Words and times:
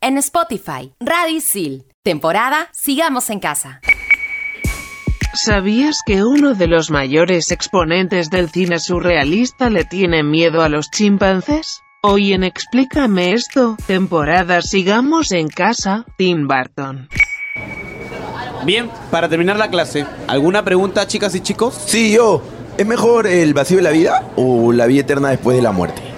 En 0.00 0.16
Spotify, 0.18 0.92
Radisil. 1.00 1.84
Temporada 2.04 2.68
Sigamos 2.72 3.30
en 3.30 3.40
Casa. 3.40 3.80
¿Sabías 5.34 6.02
que 6.06 6.22
uno 6.22 6.54
de 6.54 6.68
los 6.68 6.92
mayores 6.92 7.50
exponentes 7.50 8.30
del 8.30 8.48
cine 8.48 8.78
surrealista 8.78 9.70
le 9.70 9.84
tiene 9.84 10.22
miedo 10.22 10.62
a 10.62 10.68
los 10.68 10.92
chimpancés? 10.92 11.80
Hoy 12.04 12.32
en 12.32 12.44
Explícame 12.44 13.32
esto, 13.32 13.76
temporada 13.88 14.62
Sigamos 14.62 15.32
en 15.32 15.48
Casa, 15.48 16.04
Tim 16.16 16.46
Burton. 16.46 17.08
Bien, 18.64 18.88
para 19.10 19.28
terminar 19.28 19.56
la 19.56 19.68
clase, 19.68 20.06
¿alguna 20.28 20.64
pregunta, 20.64 21.08
chicas 21.08 21.34
y 21.34 21.40
chicos? 21.40 21.74
Sí, 21.74 22.12
yo. 22.12 22.40
¿Es 22.76 22.86
mejor 22.86 23.26
el 23.26 23.52
vacío 23.52 23.78
de 23.78 23.82
la 23.82 23.90
vida 23.90 24.30
o 24.36 24.72
la 24.72 24.86
vida 24.86 25.00
eterna 25.00 25.30
después 25.30 25.56
de 25.56 25.62
la 25.62 25.72
muerte? 25.72 26.17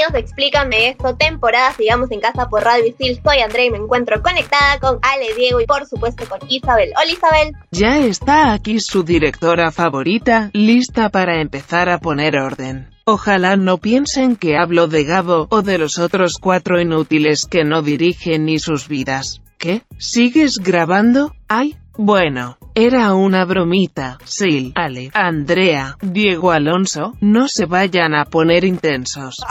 Bienvenidos 0.00 0.30
Explícame 0.30 0.88
esto, 0.88 1.14
temporada 1.14 1.74
Sigamos 1.74 2.10
en 2.10 2.20
Casa 2.20 2.48
por 2.48 2.64
Radio 2.64 2.86
Isil. 2.86 3.20
Soy 3.22 3.40
André 3.40 3.66
y 3.66 3.70
me 3.70 3.76
encuentro 3.76 4.22
conectada 4.22 4.78
con 4.80 4.98
Ale, 5.02 5.34
Diego 5.36 5.60
y 5.60 5.66
por 5.66 5.86
supuesto 5.86 6.24
con 6.26 6.38
Isabel. 6.48 6.90
Hola 6.96 7.12
Isabel. 7.12 7.56
Ya 7.70 7.98
está 7.98 8.54
aquí 8.54 8.80
su 8.80 9.02
directora 9.02 9.70
favorita, 9.70 10.48
lista 10.54 11.10
para 11.10 11.42
empezar 11.42 11.90
a 11.90 11.98
poner 11.98 12.38
orden. 12.38 12.88
Ojalá 13.04 13.56
no 13.56 13.76
piensen 13.76 14.36
que 14.36 14.56
hablo 14.56 14.86
de 14.86 15.04
Gabo 15.04 15.48
o 15.50 15.60
de 15.60 15.76
los 15.76 15.98
otros 15.98 16.38
cuatro 16.40 16.80
inútiles 16.80 17.44
que 17.44 17.64
no 17.64 17.82
dirigen 17.82 18.46
ni 18.46 18.58
sus 18.58 18.88
vidas. 18.88 19.42
¿Qué? 19.58 19.82
¿Sigues 19.98 20.60
grabando? 20.60 21.34
Ay, 21.46 21.76
bueno, 21.98 22.56
era 22.74 23.14
una 23.14 23.44
bromita. 23.44 24.18
Sil, 24.24 24.72
Ale, 24.74 25.10
Andrea, 25.12 25.96
Diego 26.00 26.52
Alonso, 26.52 27.14
no 27.20 27.48
se 27.48 27.66
vayan 27.66 28.14
a 28.14 28.24
poner 28.24 28.64
intensos. 28.64 29.36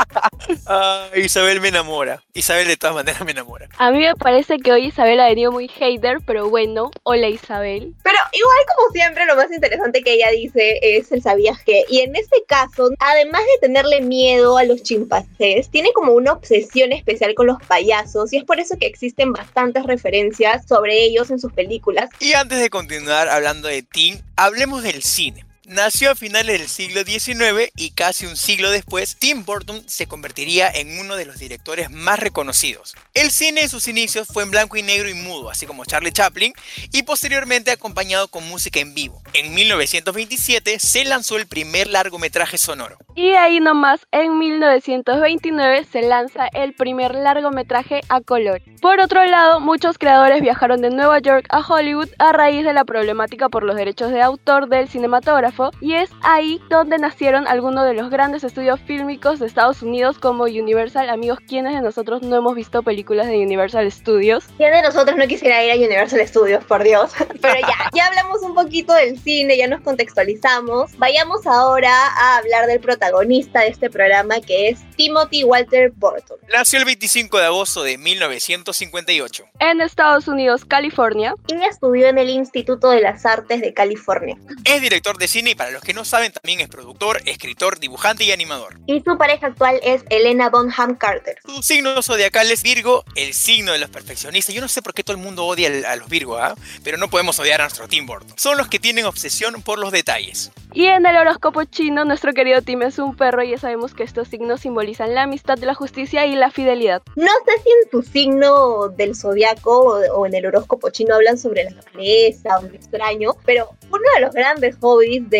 Ah, 0.65 1.07
Isabel 1.15 1.61
me 1.61 1.67
enamora. 1.67 2.23
Isabel 2.33 2.67
de 2.67 2.77
todas 2.77 2.95
maneras 2.95 3.23
me 3.23 3.31
enamora. 3.31 3.67
A 3.77 3.91
mí 3.91 3.99
me 3.99 4.15
parece 4.15 4.57
que 4.57 4.71
hoy 4.71 4.87
Isabel 4.87 5.19
ha 5.19 5.27
venido 5.27 5.51
muy 5.51 5.67
hater, 5.67 6.19
pero 6.25 6.49
bueno, 6.49 6.91
hola 7.03 7.27
Isabel. 7.27 7.93
Pero 8.03 8.17
igual 8.31 8.57
como 8.75 8.91
siempre 8.91 9.25
lo 9.25 9.35
más 9.35 9.51
interesante 9.51 10.01
que 10.01 10.13
ella 10.13 10.29
dice 10.31 10.79
es 10.81 11.11
el 11.11 11.21
sabías 11.21 11.61
que. 11.63 11.83
Y 11.89 11.99
en 11.99 12.15
este 12.15 12.43
caso, 12.47 12.89
además 12.99 13.41
de 13.41 13.67
tenerle 13.67 14.01
miedo 14.01 14.57
a 14.57 14.63
los 14.63 14.81
chimpancés, 14.81 15.69
tiene 15.69 15.91
como 15.93 16.13
una 16.13 16.33
obsesión 16.33 16.93
especial 16.93 17.35
con 17.35 17.47
los 17.47 17.61
payasos 17.63 18.31
y 18.33 18.37
es 18.37 18.43
por 18.43 18.59
eso 18.59 18.77
que 18.79 18.87
existen 18.87 19.33
bastantes 19.33 19.83
referencias 19.83 20.67
sobre 20.67 21.03
ellos 21.03 21.29
en 21.31 21.39
sus 21.39 21.51
películas. 21.53 22.09
Y 22.19 22.33
antes 22.33 22.59
de 22.59 22.69
continuar 22.69 23.08
hablando 23.11 23.67
de 23.67 23.83
Tim, 23.83 24.21
hablemos 24.35 24.83
del 24.83 25.03
cine. 25.03 25.45
Nació 25.69 26.09
a 26.09 26.15
finales 26.15 26.57
del 26.57 26.67
siglo 26.67 27.03
XIX 27.03 27.71
y 27.75 27.91
casi 27.91 28.25
un 28.25 28.35
siglo 28.37 28.71
después, 28.71 29.17
Tim 29.19 29.45
Burton 29.45 29.83
se 29.87 30.07
convertiría 30.07 30.67
en 30.67 30.97
uno 30.97 31.15
de 31.15 31.27
los 31.27 31.37
directores 31.37 31.91
más 31.91 32.17
reconocidos. 32.17 32.95
El 33.13 33.29
cine 33.29 33.61
en 33.61 33.69
sus 33.69 33.87
inicios 33.87 34.27
fue 34.27 34.41
en 34.41 34.49
blanco 34.49 34.77
y 34.77 34.81
negro 34.81 35.07
y 35.09 35.13
mudo, 35.13 35.51
así 35.51 35.67
como 35.67 35.85
Charlie 35.85 36.11
Chaplin, 36.11 36.53
y 36.91 37.03
posteriormente 37.03 37.69
acompañado 37.69 38.29
con 38.29 38.49
música 38.49 38.79
en 38.79 38.95
vivo. 38.95 39.21
En 39.33 39.53
1927 39.53 40.79
se 40.79 41.05
lanzó 41.05 41.37
el 41.37 41.45
primer 41.45 41.85
largometraje 41.85 42.57
sonoro. 42.57 42.97
Y 43.13 43.33
ahí 43.33 43.59
nomás, 43.59 44.07
en 44.11 44.39
1929 44.39 45.85
se 45.91 46.01
lanza 46.01 46.47
el 46.53 46.73
primer 46.73 47.13
largometraje 47.13 48.01
a 48.09 48.21
color. 48.21 48.63
Por 48.81 48.99
otro 49.01 49.23
lado, 49.25 49.59
muchos 49.59 49.99
creadores 49.99 50.41
viajaron 50.41 50.81
de 50.81 50.89
Nueva 50.89 51.19
York 51.19 51.45
a 51.49 51.59
Hollywood 51.59 52.09
a 52.17 52.31
raíz 52.31 52.65
de 52.65 52.73
la 52.73 52.85
problemática 52.85 53.49
por 53.49 53.63
los 53.63 53.75
derechos 53.75 54.11
de 54.11 54.21
autor 54.21 54.67
del 54.67 54.87
cinematógrafo, 54.87 55.58
y 55.81 55.93
es 55.93 56.09
ahí 56.21 56.61
donde 56.69 56.97
nacieron 56.97 57.47
algunos 57.47 57.85
de 57.85 57.93
los 57.93 58.09
grandes 58.09 58.43
estudios 58.43 58.79
fílmicos 58.81 59.39
de 59.39 59.47
Estados 59.47 59.81
Unidos 59.81 60.17
como 60.19 60.43
Universal. 60.43 61.09
Amigos, 61.09 61.39
¿quiénes 61.47 61.73
de 61.73 61.81
nosotros 61.81 62.21
no 62.21 62.35
hemos 62.35 62.55
visto 62.55 62.83
películas 62.83 63.27
de 63.27 63.37
Universal 63.39 63.91
Studios? 63.91 64.45
¿Quién 64.57 64.71
de 64.71 64.81
nosotros 64.81 65.17
no 65.17 65.27
quisiera 65.27 65.63
ir 65.63 65.71
a 65.71 65.75
Universal 65.75 66.25
Studios, 66.27 66.63
por 66.63 66.83
Dios? 66.83 67.11
Pero 67.41 67.59
ya, 67.59 67.89
ya 67.93 68.05
hablamos 68.07 68.41
un 68.41 68.55
poquito 68.55 68.93
del 68.93 69.19
cine, 69.19 69.57
ya 69.57 69.67
nos 69.67 69.81
contextualizamos. 69.81 70.97
Vayamos 70.97 71.45
ahora 71.45 71.91
a 71.91 72.37
hablar 72.37 72.67
del 72.67 72.79
protagonista 72.79 73.61
de 73.61 73.67
este 73.67 73.89
programa 73.89 74.39
que 74.41 74.69
es 74.69 74.79
Timothy 74.95 75.43
Walter 75.43 75.91
Burton. 75.95 76.37
Nació 76.53 76.79
el 76.79 76.85
25 76.85 77.37
de 77.37 77.45
agosto 77.45 77.83
de 77.83 77.97
1958. 77.97 79.45
En 79.59 79.81
Estados 79.81 80.27
Unidos, 80.27 80.65
California. 80.65 81.33
Y 81.47 81.63
estudió 81.63 82.07
en 82.07 82.17
el 82.17 82.29
Instituto 82.29 82.89
de 82.89 83.01
las 83.01 83.25
Artes 83.25 83.61
de 83.61 83.73
California. 83.73 84.37
Es 84.63 84.81
director 84.81 85.17
de 85.17 85.27
cine 85.27 85.48
y 85.49 85.55
para 85.55 85.71
los 85.71 85.81
que 85.81 85.93
no 85.93 86.05
saben 86.05 86.31
también 86.31 86.59
es 86.59 86.67
productor, 86.67 87.21
escritor, 87.25 87.79
dibujante 87.79 88.23
y 88.23 88.31
animador. 88.31 88.79
Y 88.85 89.01
su 89.01 89.17
pareja 89.17 89.47
actual 89.47 89.79
es 89.83 90.03
Elena 90.09 90.49
Bonham 90.49 90.95
Carter. 90.95 91.37
Su 91.45 91.61
signo 91.61 92.01
zodiacal 92.01 92.51
es 92.51 92.63
Virgo, 92.63 93.03
el 93.15 93.33
signo 93.33 93.71
de 93.71 93.79
los 93.79 93.89
perfeccionistas. 93.89 94.53
Yo 94.53 94.61
no 94.61 94.67
sé 94.67 94.81
por 94.81 94.93
qué 94.93 95.03
todo 95.03 95.15
el 95.15 95.23
mundo 95.23 95.45
odia 95.45 95.69
a 95.89 95.95
los 95.95 96.09
Virgo, 96.09 96.37
¿ah? 96.37 96.55
pero 96.83 96.97
no 96.97 97.09
podemos 97.09 97.39
odiar 97.39 97.61
a 97.61 97.65
nuestro 97.65 97.87
Tim 97.87 98.05
Burton. 98.05 98.33
Son 98.37 98.57
los 98.57 98.67
que 98.67 98.79
tienen 98.79 99.05
obsesión 99.05 99.61
por 99.61 99.79
los 99.79 99.91
detalles. 99.91 100.51
Y 100.73 100.85
en 100.85 101.05
el 101.05 101.17
horóscopo 101.17 101.63
chino, 101.63 102.05
nuestro 102.05 102.33
querido 102.33 102.61
Tim 102.61 102.83
es 102.83 102.99
un 102.99 103.15
perro 103.15 103.43
y 103.43 103.51
ya 103.51 103.57
sabemos 103.57 103.95
que 103.95 104.03
estos 104.03 104.27
signos 104.27 104.61
simbolizan 104.61 105.15
la 105.15 105.23
amistad, 105.23 105.57
la 105.59 105.73
justicia 105.73 106.27
y 106.27 106.35
la 106.35 106.51
fidelidad. 106.51 107.01
No 107.15 107.31
sé 107.45 107.63
si 107.63 107.69
en 107.69 107.89
tu 107.89 108.03
signo 108.03 108.89
del 108.89 109.15
zodiaco 109.15 109.79
o, 109.79 110.19
o 110.19 110.25
en 110.27 110.35
el 110.35 110.45
horóscopo 110.45 110.91
chino 110.91 111.15
hablan 111.15 111.37
sobre 111.37 111.63
la 111.63 111.71
naturaleza 111.71 112.59
o 112.59 112.61
lo 112.61 112.73
extraño, 112.75 113.35
pero 113.45 113.71
uno 113.89 114.03
de 114.15 114.21
los 114.21 114.33
grandes 114.33 114.75
hobbies 114.79 115.27
de 115.29 115.38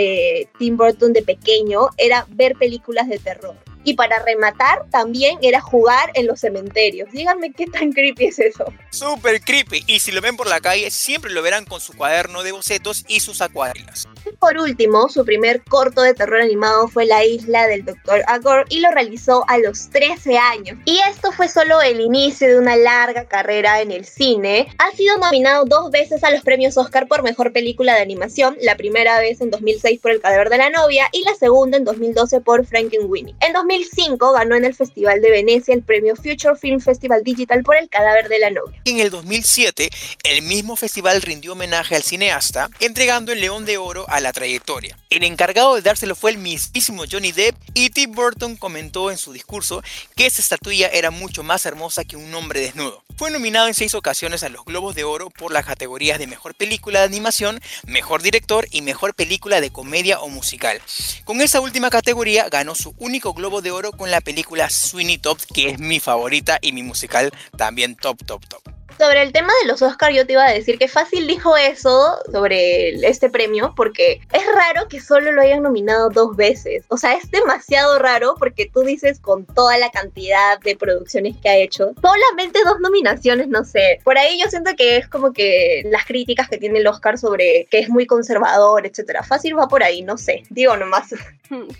Tim 0.57 0.77
Burton 0.77 1.13
de 1.13 1.21
pequeño 1.21 1.89
era 1.97 2.25
ver 2.29 2.55
películas 2.55 3.07
de 3.07 3.19
terror. 3.19 3.55
Y 3.83 3.93
para 3.93 4.19
rematar, 4.23 4.85
también 4.91 5.37
era 5.41 5.61
jugar 5.61 6.11
en 6.13 6.27
los 6.27 6.39
cementerios. 6.39 7.09
Díganme 7.11 7.51
qué 7.51 7.65
tan 7.65 7.91
creepy 7.91 8.25
es 8.25 8.39
eso. 8.39 8.65
Súper 8.91 9.41
creepy. 9.41 9.83
Y 9.87 9.99
si 9.99 10.11
lo 10.11 10.21
ven 10.21 10.37
por 10.37 10.47
la 10.47 10.59
calle, 10.59 10.91
siempre 10.91 11.31
lo 11.31 11.41
verán 11.41 11.65
con 11.65 11.79
su 11.79 11.93
cuaderno 11.93 12.43
de 12.43 12.51
bocetos 12.51 13.05
y 13.07 13.19
sus 13.19 13.41
acuarelas. 13.41 14.07
Por 14.39 14.57
último, 14.57 15.09
su 15.09 15.25
primer 15.25 15.63
corto 15.63 16.01
de 16.01 16.13
terror 16.13 16.41
animado 16.41 16.87
fue 16.87 17.05
La 17.05 17.25
isla 17.25 17.67
del 17.67 17.85
Dr. 17.85 18.23
Agor 18.27 18.65
y 18.69 18.79
lo 18.79 18.91
realizó 18.91 19.43
a 19.47 19.57
los 19.57 19.89
13 19.89 20.37
años. 20.37 20.77
Y 20.85 20.99
esto 21.09 21.31
fue 21.31 21.47
solo 21.47 21.81
el 21.81 21.99
inicio 21.99 22.47
de 22.47 22.59
una 22.59 22.75
larga 22.75 23.25
carrera 23.25 23.81
en 23.81 23.91
el 23.91 24.05
cine. 24.05 24.67
Ha 24.77 24.95
sido 24.95 25.17
nominado 25.17 25.65
dos 25.65 25.91
veces 25.91 26.23
a 26.23 26.31
los 26.31 26.41
premios 26.41 26.77
Oscar 26.77 27.07
por 27.07 27.23
mejor 27.23 27.51
película 27.51 27.95
de 27.95 28.01
animación, 28.01 28.57
la 28.61 28.75
primera 28.75 29.19
vez 29.19 29.41
en 29.41 29.49
2006 29.49 29.99
por 29.99 30.11
El 30.11 30.21
cadáver 30.21 30.49
de 30.49 30.57
la 30.57 30.69
novia 30.69 31.07
y 31.11 31.23
la 31.23 31.35
segunda 31.35 31.77
en 31.77 31.85
2012 31.85 32.41
por 32.41 32.65
Frankenweenie. 32.65 33.35
En 33.41 33.53
2005 33.79 34.33
ganó 34.33 34.55
en 34.55 34.65
el 34.65 34.75
Festival 34.75 35.21
de 35.21 35.31
Venecia 35.31 35.73
el 35.73 35.83
premio 35.83 36.15
Future 36.15 36.55
Film 36.59 36.81
Festival 36.81 37.23
Digital 37.23 37.63
por 37.63 37.77
El 37.77 37.87
cadáver 37.87 38.27
de 38.27 38.39
la 38.39 38.49
novia. 38.49 38.81
En 38.83 38.99
el 38.99 39.09
2007, 39.09 39.89
el 40.23 40.41
mismo 40.41 40.75
festival 40.75 41.21
rindió 41.21 41.53
homenaje 41.53 41.95
al 41.95 42.03
cineasta, 42.03 42.69
entregando 42.79 43.31
el 43.31 43.39
León 43.39 43.65
de 43.65 43.77
Oro 43.77 44.05
a 44.09 44.19
la 44.19 44.33
trayectoria. 44.33 44.97
El 45.09 45.23
encargado 45.23 45.75
de 45.75 45.81
dárselo 45.81 46.15
fue 46.15 46.31
el 46.31 46.37
mismísimo 46.37 47.03
Johnny 47.09 47.31
Depp 47.31 47.55
y 47.73 47.89
Tim 47.89 48.11
Burton 48.11 48.57
comentó 48.57 49.11
en 49.11 49.17
su 49.17 49.31
discurso 49.31 49.81
que 50.15 50.25
esa 50.25 50.41
estatuilla 50.41 50.87
era 50.87 51.11
mucho 51.11 51.43
más 51.43 51.65
hermosa 51.65 52.03
que 52.03 52.17
un 52.17 52.33
hombre 52.33 52.59
desnudo. 52.59 53.03
Fue 53.19 53.31
nominado 53.31 53.67
en 53.67 53.73
seis 53.73 53.95
ocasiones 53.95 54.43
a 54.43 54.49
los 54.49 54.63
Globos 54.63 54.95
de 54.95 55.03
Oro 55.03 55.29
por 55.29 55.51
las 55.51 55.65
categorías 55.65 56.19
de 56.19 56.27
Mejor 56.27 56.55
Película 56.55 56.99
de 56.99 57.05
Animación, 57.05 57.59
Mejor 57.85 58.21
Director 58.21 58.65
y 58.71 58.81
Mejor 58.81 59.13
Película 59.13 59.59
de 59.59 59.71
Comedia 59.71 60.21
o 60.21 60.29
Musical. 60.29 60.81
Con 61.25 61.41
esa 61.41 61.59
última 61.59 61.89
categoría 61.89 62.47
ganó 62.47 62.75
su 62.75 62.95
único 62.97 63.33
Globo 63.33 63.58
de 63.61 63.71
Oro 63.71 63.91
con 63.91 64.11
la 64.11 64.21
película 64.21 64.69
Sweeney 64.69 65.17
Todd, 65.17 65.39
que 65.53 65.69
es 65.69 65.79
mi 65.79 65.99
favorita 65.99 66.59
y 66.61 66.71
mi 66.71 66.83
musical 66.83 67.31
también 67.57 67.95
top, 67.95 68.25
top, 68.25 68.47
top. 68.47 68.78
Sobre 68.99 69.21
el 69.21 69.31
tema 69.31 69.53
de 69.61 69.69
los 69.69 69.81
Oscars, 69.81 70.13
yo 70.13 70.25
te 70.27 70.33
iba 70.33 70.45
a 70.45 70.51
decir 70.51 70.77
que 70.77 70.89
fácil 70.89 71.25
dijo 71.25 71.55
eso 71.55 72.17
sobre 72.33 72.89
este 73.07 73.29
premio, 73.29 73.73
porque 73.73 74.19
es 74.33 74.45
raro 74.53 74.89
que 74.89 74.99
solo 74.99 75.31
lo 75.31 75.41
hayan 75.41 75.63
nominado 75.63 76.09
dos 76.09 76.35
veces. 76.35 76.83
O 76.89 76.97
sea, 76.97 77.13
es 77.13 77.31
demasiado 77.31 77.97
raro 77.97 78.35
porque 78.37 78.69
tú 78.73 78.81
dices 78.81 79.21
con 79.21 79.45
toda 79.45 79.77
la 79.77 79.89
cantidad 79.89 80.59
de 80.59 80.75
producciones 80.75 81.37
que 81.41 81.47
ha 81.47 81.55
hecho, 81.55 81.93
solamente 82.01 82.59
dos 82.65 82.81
nominaciones, 82.81 83.47
no 83.47 83.63
sé. 83.63 84.01
Por 84.03 84.17
ahí 84.17 84.37
yo 84.43 84.49
siento 84.49 84.71
que 84.75 84.97
es 84.97 85.07
como 85.07 85.31
que 85.31 85.83
las 85.85 86.05
críticas 86.05 86.49
que 86.49 86.57
tiene 86.57 86.79
el 86.79 86.87
Oscar 86.87 87.17
sobre 87.17 87.67
que 87.71 87.79
es 87.79 87.87
muy 87.87 88.05
conservador, 88.05 88.85
etcétera. 88.85 89.23
Fácil 89.23 89.57
va 89.57 89.69
por 89.69 89.81
ahí, 89.81 90.01
no 90.01 90.17
sé. 90.17 90.43
Digo 90.49 90.75
nomás. 90.75 91.15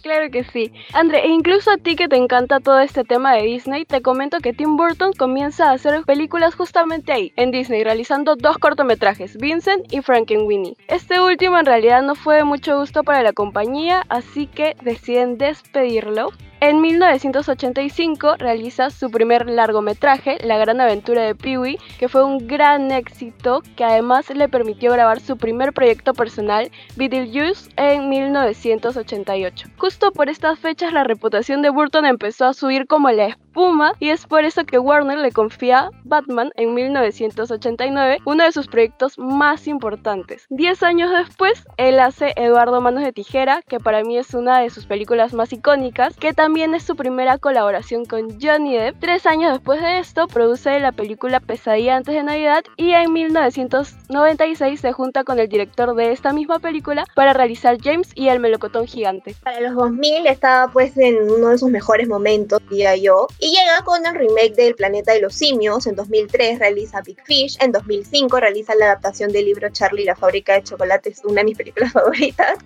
Claro 0.01 0.31
que 0.31 0.44
sí. 0.45 0.71
André, 0.94 1.25
e 1.25 1.27
incluso 1.27 1.69
a 1.69 1.77
ti 1.77 1.95
que 1.95 2.07
te 2.07 2.16
encanta 2.16 2.60
todo 2.60 2.80
este 2.80 3.04
tema 3.04 3.36
de 3.36 3.44
Disney, 3.44 3.86
te 3.86 4.01
comento 4.01 4.39
que 4.39 4.54
Tim 4.54 4.77
Burton 4.77 5.13
comienza 5.13 5.69
a 5.69 5.74
hacer 5.74 6.01
películas 6.06 6.56
justamente 6.56 7.09
en 7.10 7.50
Disney, 7.52 7.84
realizando 7.84 8.36
dos 8.36 8.60
cortometrajes, 8.60 9.38
Vincent 9.38 9.92
y 9.92 10.02
Frankenweenie. 10.02 10.76
Este 10.88 11.20
último 11.20 11.58
en 11.58 11.66
realidad 11.66 12.04
no 12.04 12.14
fue 12.14 12.36
de 12.36 12.44
mucho 12.44 12.78
gusto 12.78 13.04
para 13.04 13.24
la 13.24 13.34
compañía, 13.34 14.04
así 14.10 14.46
que 14.46 14.76
deciden 14.84 15.38
despedirlo 15.40 16.30
en 16.62 16.82
1985 16.82 18.36
realiza 18.38 18.90
su 18.90 19.10
primer 19.10 19.50
largometraje, 19.50 20.38
La 20.44 20.58
gran 20.58 20.82
aventura 20.82 21.22
de 21.24 21.34
Pee-wee, 21.34 21.80
que 21.98 22.10
fue 22.10 22.26
un 22.26 22.48
gran 22.48 22.92
éxito 22.92 23.62
que 23.78 23.86
además 23.86 24.30
le 24.30 24.50
permitió 24.50 24.92
grabar 24.92 25.22
su 25.22 25.38
primer 25.38 25.72
proyecto 25.72 26.14
personal, 26.14 26.70
Beetlejuice, 26.98 27.70
en 27.78 28.10
1988. 28.10 29.70
Justo 29.78 30.12
por 30.12 30.28
estas 30.28 30.60
fechas 30.60 30.92
la 30.92 31.06
reputación 31.06 31.62
de 31.62 31.70
Burton 31.70 32.06
empezó 32.06 32.46
a 32.46 32.54
subir 32.54 32.88
como 32.88 33.10
la 33.10 33.28
espuma 33.28 33.94
y 34.00 34.10
es 34.10 34.28
por 34.28 34.44
eso 34.44 34.66
que 34.66 34.80
Warner 34.80 35.18
le 35.18 35.32
confía 35.32 35.90
Batman 36.04 36.52
en 36.56 36.74
1989, 36.74 38.18
uno 38.26 38.44
de 38.44 38.52
sus 38.52 38.68
proyectos 38.68 39.18
más 39.18 39.66
importantes. 39.66 40.46
Diez 40.50 40.84
años 40.84 41.10
después, 41.12 41.66
él 41.78 42.00
hace 42.00 42.34
Eduardo 42.36 42.82
Manos 42.82 43.04
de 43.04 43.14
Tijera, 43.14 43.62
que 43.68 43.80
para 43.80 44.04
mí 44.04 44.18
es 44.18 44.34
una 44.34 44.60
de 44.60 44.70
sus 44.70 44.86
películas 44.86 45.34
más 45.34 45.54
icónicas, 45.54 46.16
que 46.18 46.34
también 46.34 46.49
también 46.50 46.74
es 46.74 46.81
su 46.81 46.96
primera 46.96 47.38
colaboración 47.38 48.06
con 48.06 48.42
Johnny 48.42 48.75
Depp. 48.75 49.00
Tres 49.00 49.28
años 49.28 49.54
después 49.54 49.80
de 49.84 50.00
esto, 50.00 50.28
produce 50.28 50.80
la 50.80 50.92
película 50.92 51.40
Pesadilla 51.40 51.96
antes 51.96 52.16
de 52.16 52.24
Navidad 52.24 52.63
y 52.75 52.90
en 52.94 53.13
1996 53.13 54.81
se 54.81 54.92
junta 54.92 55.24
con 55.24 55.38
el 55.38 55.48
director 55.48 55.94
de 55.94 56.12
esta 56.12 56.34
misma 56.34 56.57
película 56.57 57.06
para 57.13 57.34
realizar 57.34 57.78
James 57.80 58.10
y 58.16 58.30
el 58.30 58.40
melocotón 58.40 58.88
gigante. 58.88 59.36
Para 59.44 59.60
los 59.60 59.75
2000 59.75 60.25
estaba 60.25 60.74
pues 60.74 60.98
en 60.98 61.30
uno 61.30 61.50
de 61.50 61.60
sus 61.60 61.69
mejores 61.69 62.07
momentos, 62.07 62.60
diría 62.68 62.95
yo, 62.95 63.28
y 63.38 63.52
llega 63.52 63.84
con 63.86 64.04
el 64.04 64.16
remake 64.16 64.56
del 64.56 64.74
Planeta 64.74 65.13
de 65.13 65.22
los 65.22 65.36
Simios, 65.36 65.86
en 65.86 65.95
2003 65.95 66.57
realiza 66.57 67.02
Big 67.02 67.22
Fish, 67.25 67.57
en 67.62 67.72
2005 67.72 68.40
realiza 68.40 68.74
la 68.74 68.86
adaptación 68.86 69.31
del 69.31 69.45
libro 69.45 69.69
Charlie 69.69 70.04
la 70.04 70.16
fábrica 70.16 70.54
de 70.54 70.63
chocolates, 70.63 71.22
una 71.25 71.42
de 71.42 71.45
mis 71.45 71.57
películas 71.57 71.94
favoritas, 71.94 72.57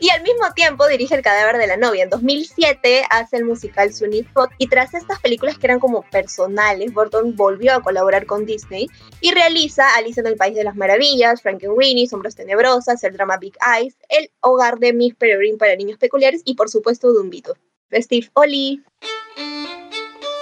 y 0.00 0.10
al 0.10 0.22
mismo 0.22 0.52
tiempo 0.54 0.86
dirige 0.86 1.14
El 1.14 1.22
cadáver 1.22 1.56
de 1.56 1.66
la 1.66 1.78
novia. 1.78 2.04
En 2.04 2.10
2007 2.10 3.04
hace 3.08 3.21
el 3.32 3.44
musical 3.44 3.92
Sunny 3.92 4.26
y 4.58 4.68
tras 4.68 4.94
estas 4.94 5.20
películas 5.20 5.58
que 5.58 5.66
eran 5.66 5.80
como 5.80 6.02
personales, 6.02 6.92
Burton 6.92 7.36
volvió 7.36 7.74
a 7.74 7.82
colaborar 7.82 8.26
con 8.26 8.46
Disney 8.46 8.88
y 9.20 9.32
realiza 9.32 9.94
Alice 9.96 10.20
en 10.20 10.26
el 10.26 10.36
País 10.36 10.54
de 10.54 10.64
las 10.64 10.76
Maravillas, 10.76 11.42
Frankenweenie, 11.42 12.08
Sombras 12.08 12.34
Tenebrosas, 12.34 13.04
el 13.04 13.12
drama 13.12 13.36
Big 13.36 13.54
Eyes, 13.78 13.96
El 14.08 14.30
Hogar 14.40 14.78
de 14.78 14.92
Miss 14.92 15.14
Peregrine 15.14 15.58
para 15.58 15.76
niños 15.76 15.98
peculiares 15.98 16.42
y 16.44 16.54
por 16.54 16.70
supuesto 16.70 17.12
Dumbito. 17.12 17.54
Steve 17.92 18.30
Oli. 18.34 18.82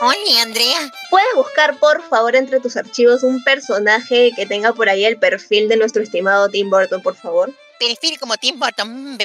Hola, 0.02 0.42
Andrea. 0.42 0.92
¿Puedes 1.10 1.34
buscar, 1.34 1.78
por 1.78 2.00
favor, 2.02 2.34
entre 2.36 2.60
tus 2.60 2.76
archivos 2.76 3.22
un 3.22 3.42
personaje 3.44 4.30
que 4.34 4.46
tenga 4.46 4.72
por 4.72 4.88
ahí 4.88 5.04
el 5.04 5.18
perfil 5.18 5.68
de 5.68 5.76
nuestro 5.76 6.02
estimado 6.02 6.48
Tim 6.48 6.70
Burton, 6.70 7.02
por 7.02 7.16
favor? 7.16 7.52
Perfil 7.80 8.18
como 8.18 8.36
Tim 8.36 8.60
Burton, 8.60 9.16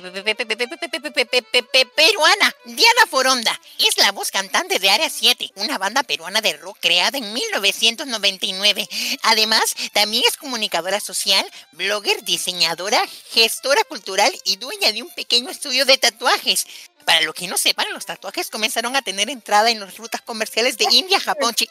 peruana. 1.93 2.55
Diana 2.63 3.05
Foronda 3.09 3.59
es 3.77 3.97
la 3.97 4.13
voz 4.13 4.31
cantante 4.31 4.79
de 4.79 4.89
Área 4.89 5.09
7, 5.09 5.51
una 5.55 5.77
banda 5.77 6.03
peruana 6.03 6.39
de 6.39 6.53
rock 6.53 6.77
creada 6.79 7.17
en 7.17 7.33
1999. 7.33 8.87
Además, 9.23 9.75
también 9.91 10.23
es 10.25 10.37
comunicadora 10.37 11.01
social, 11.01 11.45
blogger, 11.73 12.23
diseñadora, 12.23 13.03
gestora 13.29 13.83
cultural 13.83 14.33
y 14.45 14.55
dueña 14.55 14.93
de 14.93 15.03
un 15.03 15.09
pequeño 15.13 15.49
estudio 15.49 15.85
de 15.85 15.97
tatuajes. 15.97 16.65
Para 17.05 17.21
los 17.21 17.35
que 17.35 17.47
no 17.47 17.57
sepan, 17.57 17.91
los 17.93 18.05
tatuajes 18.05 18.49
comenzaron 18.49 18.95
a 18.95 19.01
tener 19.01 19.29
entrada 19.29 19.69
en 19.69 19.79
las 19.79 19.97
rutas 19.97 20.21
comerciales 20.21 20.77
de 20.77 20.85
India, 20.91 21.19
Japón, 21.19 21.55
Sí, 21.57 21.69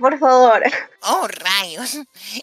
por 0.00 0.18
favor. 0.18 0.62
Oh, 1.02 1.26
rayos. 1.28 1.94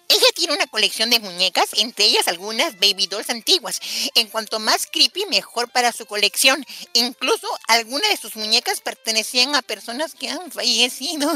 Ella 0.07 0.27
tiene 0.35 0.53
una 0.53 0.67
colección 0.67 1.09
de 1.09 1.19
muñecas, 1.19 1.69
entre 1.77 2.05
ellas 2.05 2.27
algunas 2.27 2.79
baby 2.79 3.07
dolls 3.07 3.29
antiguas. 3.29 3.79
En 4.15 4.27
cuanto 4.27 4.59
más 4.59 4.87
creepy, 4.91 5.25
mejor 5.27 5.69
para 5.69 5.91
su 5.91 6.05
colección. 6.05 6.65
Incluso 6.93 7.47
algunas 7.67 8.09
de 8.09 8.17
sus 8.17 8.35
muñecas 8.35 8.81
pertenecían 8.81 9.55
a 9.55 9.61
personas 9.61 10.13
que 10.13 10.29
han 10.29 10.51
fallecido. 10.51 11.31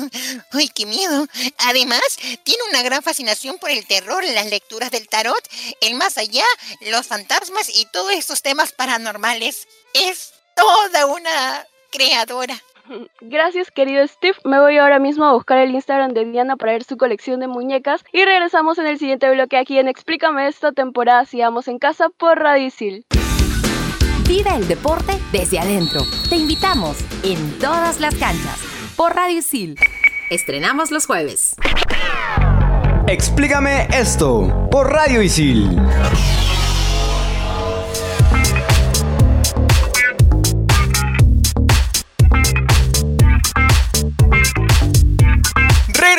¡Ay, 0.51 0.69
qué 0.69 0.85
miedo! 0.85 1.27
Además, 1.59 2.01
tiene 2.43 2.63
una 2.69 2.83
gran 2.83 3.01
fascinación 3.01 3.57
por 3.57 3.71
el 3.71 3.85
terror, 3.87 4.23
las 4.23 4.47
lecturas 4.47 4.91
del 4.91 5.07
tarot, 5.07 5.47
el 5.81 5.95
más 5.95 6.17
allá, 6.17 6.45
los 6.81 7.07
fantasmas 7.07 7.69
y 7.69 7.85
todos 7.91 8.11
estos 8.13 8.41
temas 8.41 8.71
paranormales. 8.71 9.67
Es 9.93 10.33
toda 10.57 11.05
una 11.05 11.65
creadora. 11.91 12.55
Gracias 13.21 13.69
querido 13.69 14.07
Steve, 14.07 14.37
me 14.45 14.59
voy 14.59 14.77
ahora 14.77 14.99
mismo 14.99 15.25
a 15.25 15.33
buscar 15.33 15.57
el 15.57 15.71
Instagram 15.71 16.13
de 16.13 16.25
Diana 16.25 16.55
para 16.55 16.71
ver 16.71 16.83
su 16.83 16.95
colección 16.95 17.41
de 17.41 17.47
muñecas 17.47 18.03
y 18.13 18.23
regresamos 18.23 18.77
en 18.77 18.87
el 18.87 18.97
siguiente 18.97 19.29
bloque 19.29 19.57
aquí 19.57 19.77
en 19.77 19.89
Explícame 19.89 20.47
esta 20.47 20.71
temporada 20.71 21.25
Sigamos 21.25 21.67
en 21.67 21.79
casa 21.79 22.09
por 22.09 22.39
Radicil. 22.39 23.05
Vive 24.27 24.49
el 24.55 24.67
deporte 24.67 25.13
desde 25.31 25.59
adentro. 25.59 26.01
Te 26.29 26.35
invitamos 26.35 26.97
en 27.23 27.59
todas 27.59 27.99
las 27.99 28.15
canchas 28.15 28.59
por 28.97 29.15
Radio 29.15 29.37
Isil. 29.37 29.75
Estrenamos 30.29 30.91
los 30.91 31.05
jueves. 31.05 31.55
Explícame 33.07 33.87
esto 33.93 34.67
por 34.69 34.91
Radio 34.91 35.21
Isil. 35.21 35.79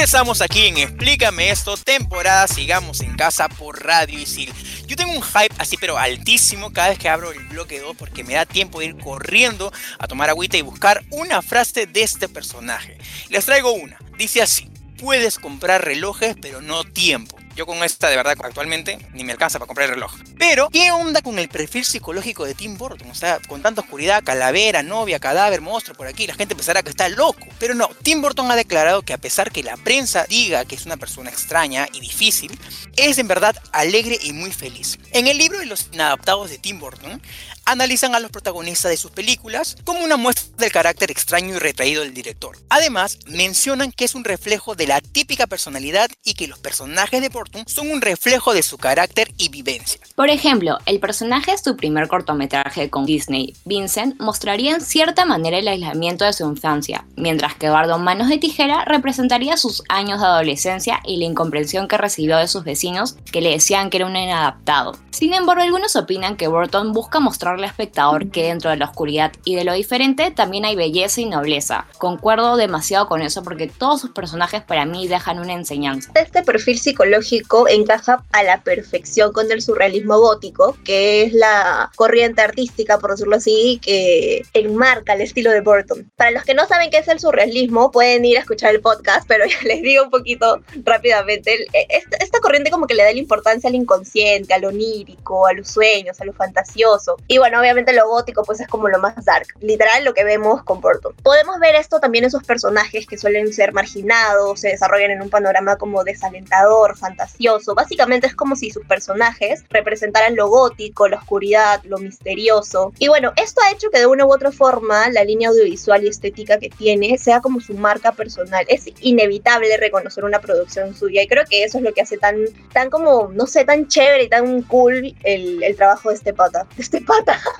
Regresamos 0.08 0.40
aquí 0.40 0.68
en 0.68 0.78
Explícame 0.78 1.50
esto, 1.50 1.76
temporada 1.76 2.48
Sigamos 2.48 3.02
en 3.02 3.14
Casa 3.14 3.46
por 3.50 3.84
Radio 3.84 4.18
Isil. 4.18 4.50
Yo 4.86 4.96
tengo 4.96 5.12
un 5.12 5.20
hype 5.20 5.54
así 5.58 5.76
pero 5.76 5.98
altísimo 5.98 6.72
cada 6.72 6.88
vez 6.88 6.98
que 6.98 7.10
abro 7.10 7.30
el 7.30 7.44
bloque 7.48 7.78
2 7.78 7.94
porque 7.94 8.24
me 8.24 8.32
da 8.32 8.46
tiempo 8.46 8.80
de 8.80 8.86
ir 8.86 8.96
corriendo 8.96 9.70
a 9.98 10.08
tomar 10.08 10.30
agüita 10.30 10.56
y 10.56 10.62
buscar 10.62 11.04
una 11.10 11.42
frase 11.42 11.84
de 11.84 12.04
este 12.04 12.26
personaje. 12.26 12.96
Les 13.28 13.44
traigo 13.44 13.72
una, 13.72 13.98
dice 14.16 14.40
así, 14.40 14.70
puedes 14.98 15.38
comprar 15.38 15.84
relojes 15.84 16.36
pero 16.40 16.62
no 16.62 16.84
tiempo. 16.84 17.36
Yo 17.54 17.66
con 17.66 17.84
esta, 17.84 18.08
de 18.08 18.16
verdad, 18.16 18.34
actualmente 18.42 18.98
ni 19.12 19.24
me 19.24 19.32
alcanza 19.32 19.58
para 19.58 19.66
comprar 19.66 19.90
el 19.90 19.96
reloj. 19.96 20.14
Pero, 20.38 20.68
¿qué 20.70 20.92
onda 20.92 21.20
con 21.20 21.38
el 21.38 21.48
perfil 21.48 21.84
psicológico 21.84 22.44
de 22.44 22.54
Tim 22.54 22.78
Burton? 22.78 23.10
O 23.10 23.14
sea, 23.14 23.40
con 23.48 23.60
tanta 23.60 23.80
oscuridad, 23.80 24.22
calavera, 24.22 24.82
novia, 24.82 25.18
cadáver, 25.18 25.60
monstruo 25.60 25.96
por 25.96 26.06
aquí, 26.06 26.26
la 26.26 26.34
gente 26.34 26.54
pensará 26.54 26.82
que 26.82 26.90
está 26.90 27.08
loco. 27.08 27.46
Pero 27.58 27.74
no, 27.74 27.88
Tim 28.02 28.22
Burton 28.22 28.50
ha 28.50 28.56
declarado 28.56 29.02
que 29.02 29.12
a 29.12 29.18
pesar 29.18 29.50
que 29.50 29.64
la 29.64 29.76
prensa 29.76 30.26
diga 30.28 30.64
que 30.64 30.76
es 30.76 30.86
una 30.86 30.96
persona 30.96 31.30
extraña 31.30 31.88
y 31.92 32.00
difícil, 32.00 32.56
es 32.96 33.18
en 33.18 33.26
verdad 33.26 33.56
alegre 33.72 34.18
y 34.22 34.32
muy 34.32 34.52
feliz. 34.52 34.98
En 35.12 35.26
el 35.26 35.38
libro 35.38 35.58
de 35.58 35.66
los 35.66 35.88
inadaptados 35.92 36.50
de 36.50 36.58
Tim 36.58 36.78
Burton, 36.78 37.20
analizan 37.68 38.14
a 38.14 38.20
los 38.20 38.30
protagonistas 38.30 38.90
de 38.90 38.96
sus 38.96 39.10
películas 39.10 39.76
como 39.84 40.00
una 40.00 40.16
muestra 40.16 40.56
del 40.56 40.72
carácter 40.72 41.10
extraño 41.10 41.54
y 41.54 41.58
retraído 41.58 42.02
del 42.02 42.14
director. 42.14 42.56
Además, 42.70 43.18
mencionan 43.26 43.92
que 43.92 44.06
es 44.06 44.14
un 44.14 44.24
reflejo 44.24 44.74
de 44.74 44.86
la 44.86 45.00
típica 45.02 45.46
personalidad 45.46 46.10
y 46.24 46.32
que 46.32 46.48
los 46.48 46.58
personajes 46.58 47.20
de 47.20 47.28
Burton 47.28 47.68
son 47.68 47.90
un 47.90 48.00
reflejo 48.00 48.54
de 48.54 48.62
su 48.62 48.78
carácter 48.78 49.32
y 49.36 49.50
vivencia. 49.50 50.00
Ejemplo, 50.30 50.78
el 50.86 51.00
personaje 51.00 51.52
de 51.52 51.58
su 51.58 51.76
primer 51.76 52.08
cortometraje 52.08 52.90
con 52.90 53.06
Disney, 53.06 53.54
Vincent, 53.64 54.20
mostraría 54.20 54.74
en 54.74 54.80
cierta 54.80 55.24
manera 55.24 55.58
el 55.58 55.68
aislamiento 55.68 56.24
de 56.24 56.32
su 56.32 56.44
infancia, 56.44 57.04
mientras 57.16 57.54
que 57.54 57.66
Eduardo 57.66 57.98
Manos 57.98 58.28
de 58.28 58.38
Tijera 58.38 58.84
representaría 58.84 59.56
sus 59.56 59.82
años 59.88 60.20
de 60.20 60.26
adolescencia 60.26 61.00
y 61.04 61.18
la 61.18 61.24
incomprensión 61.24 61.88
que 61.88 61.98
recibió 61.98 62.36
de 62.36 62.48
sus 62.48 62.64
vecinos 62.64 63.16
que 63.32 63.40
le 63.40 63.50
decían 63.50 63.90
que 63.90 63.98
era 63.98 64.06
un 64.06 64.16
inadaptado. 64.16 64.96
Sin 65.10 65.34
embargo, 65.34 65.62
algunos 65.62 65.96
opinan 65.96 66.36
que 66.36 66.48
Burton 66.48 66.92
busca 66.92 67.18
mostrar 67.20 67.54
al 67.54 67.64
espectador 67.64 68.30
que 68.30 68.44
dentro 68.44 68.70
de 68.70 68.76
la 68.76 68.84
oscuridad 68.84 69.32
y 69.44 69.56
de 69.56 69.64
lo 69.64 69.72
diferente 69.72 70.30
también 70.30 70.64
hay 70.64 70.76
belleza 70.76 71.20
y 71.20 71.26
nobleza. 71.26 71.86
Concuerdo 71.98 72.56
demasiado 72.56 73.08
con 73.08 73.22
eso 73.22 73.42
porque 73.42 73.66
todos 73.66 74.00
sus 74.00 74.10
personajes 74.10 74.62
para 74.62 74.84
mí 74.84 75.08
dejan 75.08 75.38
una 75.38 75.54
enseñanza. 75.54 76.12
Este 76.14 76.42
perfil 76.42 76.78
psicológico 76.78 77.66
encaja 77.68 78.24
a 78.32 78.42
la 78.42 78.62
perfección 78.62 79.32
con 79.32 79.50
el 79.50 79.62
surrealismo 79.62 80.17
gótico, 80.20 80.76
que 80.84 81.22
es 81.22 81.32
la 81.32 81.90
corriente 81.96 82.42
artística, 82.42 82.98
por 82.98 83.12
decirlo 83.12 83.36
así, 83.36 83.80
que 83.82 84.42
enmarca 84.52 85.14
el 85.14 85.22
estilo 85.22 85.50
de 85.50 85.60
Burton. 85.60 86.10
Para 86.16 86.30
los 86.30 86.44
que 86.44 86.54
no 86.54 86.66
saben 86.66 86.90
qué 86.90 86.98
es 86.98 87.08
el 87.08 87.20
surrealismo, 87.20 87.90
pueden 87.90 88.24
ir 88.24 88.36
a 88.36 88.40
escuchar 88.40 88.74
el 88.74 88.80
podcast, 88.80 89.26
pero 89.28 89.44
ya 89.46 89.58
les 89.62 89.82
digo 89.82 90.04
un 90.04 90.10
poquito 90.10 90.60
rápidamente. 90.84 91.66
E, 91.72 91.86
esta, 91.90 92.16
esta 92.18 92.40
corriente 92.40 92.70
como 92.70 92.86
que 92.86 92.94
le 92.94 93.04
da 93.04 93.12
la 93.12 93.18
importancia 93.18 93.68
al 93.68 93.74
inconsciente, 93.74 94.54
a 94.54 94.58
lo 94.58 94.68
onírico, 94.68 95.46
a 95.46 95.52
los 95.52 95.68
sueños, 95.68 96.20
a 96.20 96.24
lo 96.24 96.32
fantasioso. 96.32 97.16
Y 97.26 97.38
bueno, 97.38 97.60
obviamente 97.60 97.92
lo 97.92 98.08
gótico 98.08 98.42
pues 98.44 98.60
es 98.60 98.68
como 98.68 98.88
lo 98.88 98.98
más 98.98 99.24
dark, 99.24 99.46
literal 99.60 100.04
lo 100.04 100.14
que 100.14 100.24
vemos 100.24 100.62
con 100.64 100.80
Burton. 100.80 101.14
Podemos 101.22 101.58
ver 101.58 101.74
esto 101.74 102.00
también 102.00 102.24
en 102.24 102.30
sus 102.30 102.44
personajes 102.44 103.06
que 103.06 103.18
suelen 103.18 103.52
ser 103.52 103.72
marginados, 103.72 104.60
se 104.60 104.68
desarrollan 104.68 105.10
en 105.10 105.22
un 105.22 105.30
panorama 105.30 105.76
como 105.76 106.04
desalentador, 106.04 106.96
fantasioso. 106.96 107.74
Básicamente 107.74 108.26
es 108.26 108.34
como 108.34 108.56
si 108.56 108.70
sus 108.70 108.84
personajes 108.86 109.64
representaran 110.08 110.36
lo 110.36 110.48
gótico, 110.48 111.08
la 111.08 111.16
oscuridad, 111.18 111.82
lo 111.84 111.98
misterioso. 111.98 112.92
Y 112.98 113.08
bueno, 113.08 113.32
esto 113.36 113.60
ha 113.62 113.70
hecho 113.70 113.90
que 113.90 113.98
de 113.98 114.06
una 114.06 114.24
u 114.24 114.32
otra 114.32 114.50
forma 114.50 115.08
la 115.10 115.24
línea 115.24 115.48
audiovisual 115.48 116.04
y 116.04 116.08
estética 116.08 116.58
que 116.58 116.70
tiene 116.70 117.18
sea 117.18 117.40
como 117.40 117.60
su 117.60 117.74
marca 117.74 118.12
personal. 118.12 118.64
Es 118.68 118.86
inevitable 119.00 119.76
reconocer 119.76 120.24
una 120.24 120.40
producción 120.40 120.94
suya 120.94 121.22
y 121.22 121.28
creo 121.28 121.44
que 121.44 121.64
eso 121.64 121.78
es 121.78 121.84
lo 121.84 121.92
que 121.92 122.02
hace 122.02 122.18
tan, 122.18 122.36
tan 122.72 122.90
como, 122.90 123.30
no 123.32 123.46
sé, 123.46 123.64
tan 123.64 123.88
chévere 123.88 124.24
y 124.24 124.28
tan 124.28 124.62
cool 124.62 125.14
el, 125.22 125.62
el 125.62 125.76
trabajo 125.76 126.08
de 126.08 126.16
este 126.16 126.32
pata. 126.32 126.66
De 126.76 126.82
este 126.82 127.00
pata. 127.00 127.40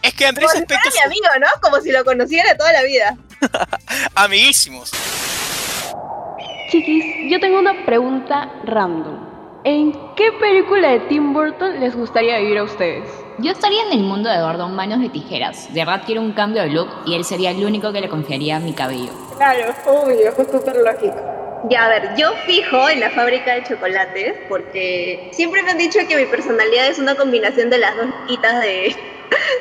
Es 0.00 0.14
que 0.14 0.24
Andrés 0.24 0.48
Como 0.50 0.60
si 0.60 0.66
fuera 0.66 0.82
mi 0.90 0.98
amigo, 1.04 1.26
¿no? 1.38 1.46
Como 1.60 1.82
si 1.82 1.92
lo 1.92 2.04
conociera 2.06 2.56
toda 2.56 2.72
la 2.72 2.82
vida. 2.84 3.18
Amiguísimos. 4.14 4.90
Chiquis, 6.70 7.04
yo 7.30 7.38
tengo 7.38 7.58
una 7.58 7.84
pregunta 7.84 8.50
random. 8.64 9.31
¿En 9.64 9.92
qué 10.16 10.32
película 10.40 10.90
de 10.90 11.00
Tim 11.00 11.32
Burton 11.32 11.78
les 11.78 11.94
gustaría 11.94 12.36
vivir 12.38 12.58
a 12.58 12.64
ustedes? 12.64 13.08
Yo 13.38 13.52
estaría 13.52 13.84
en 13.84 13.92
el 13.92 14.00
mundo 14.00 14.28
de 14.28 14.34
Eduardo 14.34 14.68
Manos 14.68 15.00
de 15.00 15.08
Tijeras. 15.08 15.72
De 15.72 15.84
verdad 15.84 16.02
quiero 16.04 16.20
un 16.20 16.32
cambio 16.32 16.62
de 16.62 16.70
look 16.70 16.88
y 17.06 17.14
él 17.14 17.24
sería 17.24 17.52
el 17.52 17.64
único 17.64 17.92
que 17.92 18.00
le 18.00 18.08
confiaría 18.08 18.58
mi 18.58 18.72
cabello. 18.72 19.12
Claro, 19.36 19.72
obvio, 19.86 20.30
es 20.30 20.34
súper 20.34 20.76
lógico. 20.78 21.14
Ya, 21.70 21.84
a 21.84 21.88
ver, 21.90 22.10
yo 22.16 22.32
fijo 22.44 22.88
en 22.88 22.98
la 22.98 23.10
fábrica 23.10 23.54
de 23.54 23.62
chocolates 23.62 24.34
porque 24.48 25.30
siempre 25.32 25.62
me 25.62 25.70
han 25.70 25.78
dicho 25.78 26.00
que 26.08 26.16
mi 26.16 26.24
personalidad 26.24 26.88
es 26.88 26.98
una 26.98 27.14
combinación 27.14 27.70
de 27.70 27.78
las 27.78 27.96
dos 27.96 28.06
quitas 28.26 28.60
de, 28.60 28.96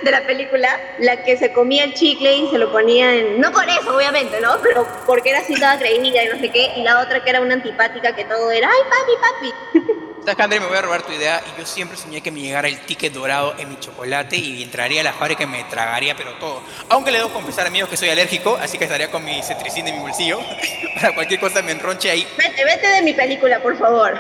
de 0.04 0.12
la 0.12 0.26
película, 0.26 0.80
la 1.00 1.24
que 1.24 1.38
se 1.38 1.52
comía 1.52 1.84
el 1.84 1.94
chicle 1.94 2.36
y 2.36 2.50
se 2.50 2.58
lo 2.58 2.72
ponía 2.72 3.16
en... 3.16 3.40
No 3.40 3.52
por 3.52 3.68
eso, 3.68 3.96
obviamente, 3.96 4.40
¿no? 4.42 4.58
Pero 4.62 4.88
porque 5.06 5.30
era 5.30 5.40
así 5.40 5.54
toda 5.56 5.78
creída 5.78 6.24
y 6.24 6.28
no 6.28 6.40
sé 6.40 6.50
qué, 6.50 6.72
y 6.76 6.84
la 6.84 7.02
otra 7.02 7.24
que 7.24 7.30
era 7.30 7.42
una 7.42 7.56
antipática 7.56 8.16
que 8.16 8.26
todo 8.26 8.52
era, 8.52 8.70
ay, 8.70 8.82
papi, 8.90 9.84
papi. 9.84 10.01
¿Sabes 10.22 10.36
qué, 10.36 10.44
André? 10.44 10.60
Me 10.60 10.68
voy 10.68 10.78
a 10.78 10.84
robar 10.84 11.02
tu 11.02 11.12
idea 11.12 11.42
y 11.48 11.60
yo 11.60 11.66
siempre 11.66 11.98
soñé 11.98 12.22
que 12.22 12.30
me 12.30 12.42
llegara 12.42 12.68
el 12.68 12.80
ticket 12.82 13.12
dorado 13.12 13.56
en 13.58 13.70
mi 13.70 13.80
chocolate 13.80 14.36
y 14.38 14.62
entraría 14.62 15.02
a 15.02 15.04
la 15.04 15.14
fábrica 15.14 15.46
y 15.46 15.48
me 15.48 15.64
tragaría 15.64 16.16
pero 16.16 16.34
todo. 16.36 16.62
Aunque 16.90 17.10
le 17.10 17.18
debo 17.18 17.32
confesar, 17.32 17.66
amigos, 17.66 17.90
que 17.90 17.98
soy 17.98 18.10
alérgico, 18.10 18.56
así 18.62 18.78
que 18.78 18.84
estaría 18.84 19.10
con 19.10 19.26
mi 19.26 19.42
cetricina 19.42 19.90
en 19.90 19.96
mi 19.96 20.02
bolsillo 20.02 20.40
para 20.96 21.16
cualquier 21.16 21.40
cosa 21.40 21.64
me 21.64 21.72
enronche 21.72 22.12
ahí. 22.12 22.28
Vete, 22.38 22.64
vete 22.64 22.88
de 22.88 23.02
mi 23.02 23.14
película, 23.14 23.64
por 23.64 23.76
favor. 23.78 24.14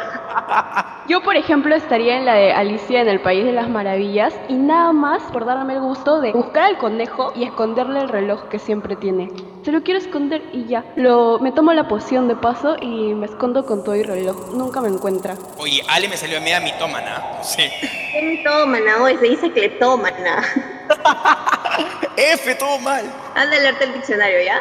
Yo, 1.07 1.21
por 1.21 1.35
ejemplo, 1.35 1.75
estaría 1.75 2.17
en 2.17 2.25
la 2.25 2.33
de 2.33 2.51
Alicia 2.51 3.01
en 3.01 3.07
el 3.07 3.21
País 3.21 3.45
de 3.45 3.51
las 3.51 3.69
Maravillas 3.69 4.33
y 4.49 4.55
nada 4.55 4.93
más 4.93 5.21
por 5.31 5.45
darme 5.45 5.73
el 5.73 5.81
gusto 5.81 6.19
de 6.19 6.31
buscar 6.31 6.63
al 6.63 6.79
conejo 6.79 7.31
y 7.35 7.43
esconderle 7.43 7.99
el 7.99 8.09
reloj 8.09 8.49
que 8.49 8.57
siempre 8.57 8.95
tiene. 8.95 9.29
Se 9.63 9.71
lo 9.71 9.83
quiero 9.83 9.99
esconder 9.99 10.41
y 10.53 10.65
ya. 10.65 10.83
Lo, 10.95 11.37
me 11.39 11.51
tomo 11.51 11.71
la 11.73 11.87
poción 11.87 12.27
de 12.27 12.35
paso 12.35 12.77
y 12.81 13.13
me 13.13 13.27
escondo 13.27 13.63
con 13.65 13.83
todo 13.83 13.95
y 13.95 14.01
reloj. 14.01 14.55
Nunca 14.55 14.81
me 14.81 14.89
encuentra. 14.89 15.35
Oye, 15.57 15.83
Ale 15.87 16.09
me 16.09 16.17
salió 16.17 16.37
a 16.39 16.41
media 16.41 16.59
mitómana. 16.61 17.43
Sí. 17.43 17.69
¿Qué 18.11 18.21
mitómana? 18.23 19.03
Hoy 19.03 19.17
se 19.17 19.25
dice 19.25 19.51
cleptómana. 19.51 20.43
F, 22.17 22.55
todo 22.55 22.79
mal. 22.79 23.05
Anda 23.35 23.55
a 23.57 23.59
leerte 23.59 23.83
el 23.85 23.93
diccionario, 23.93 24.41
¿ya? 24.43 24.59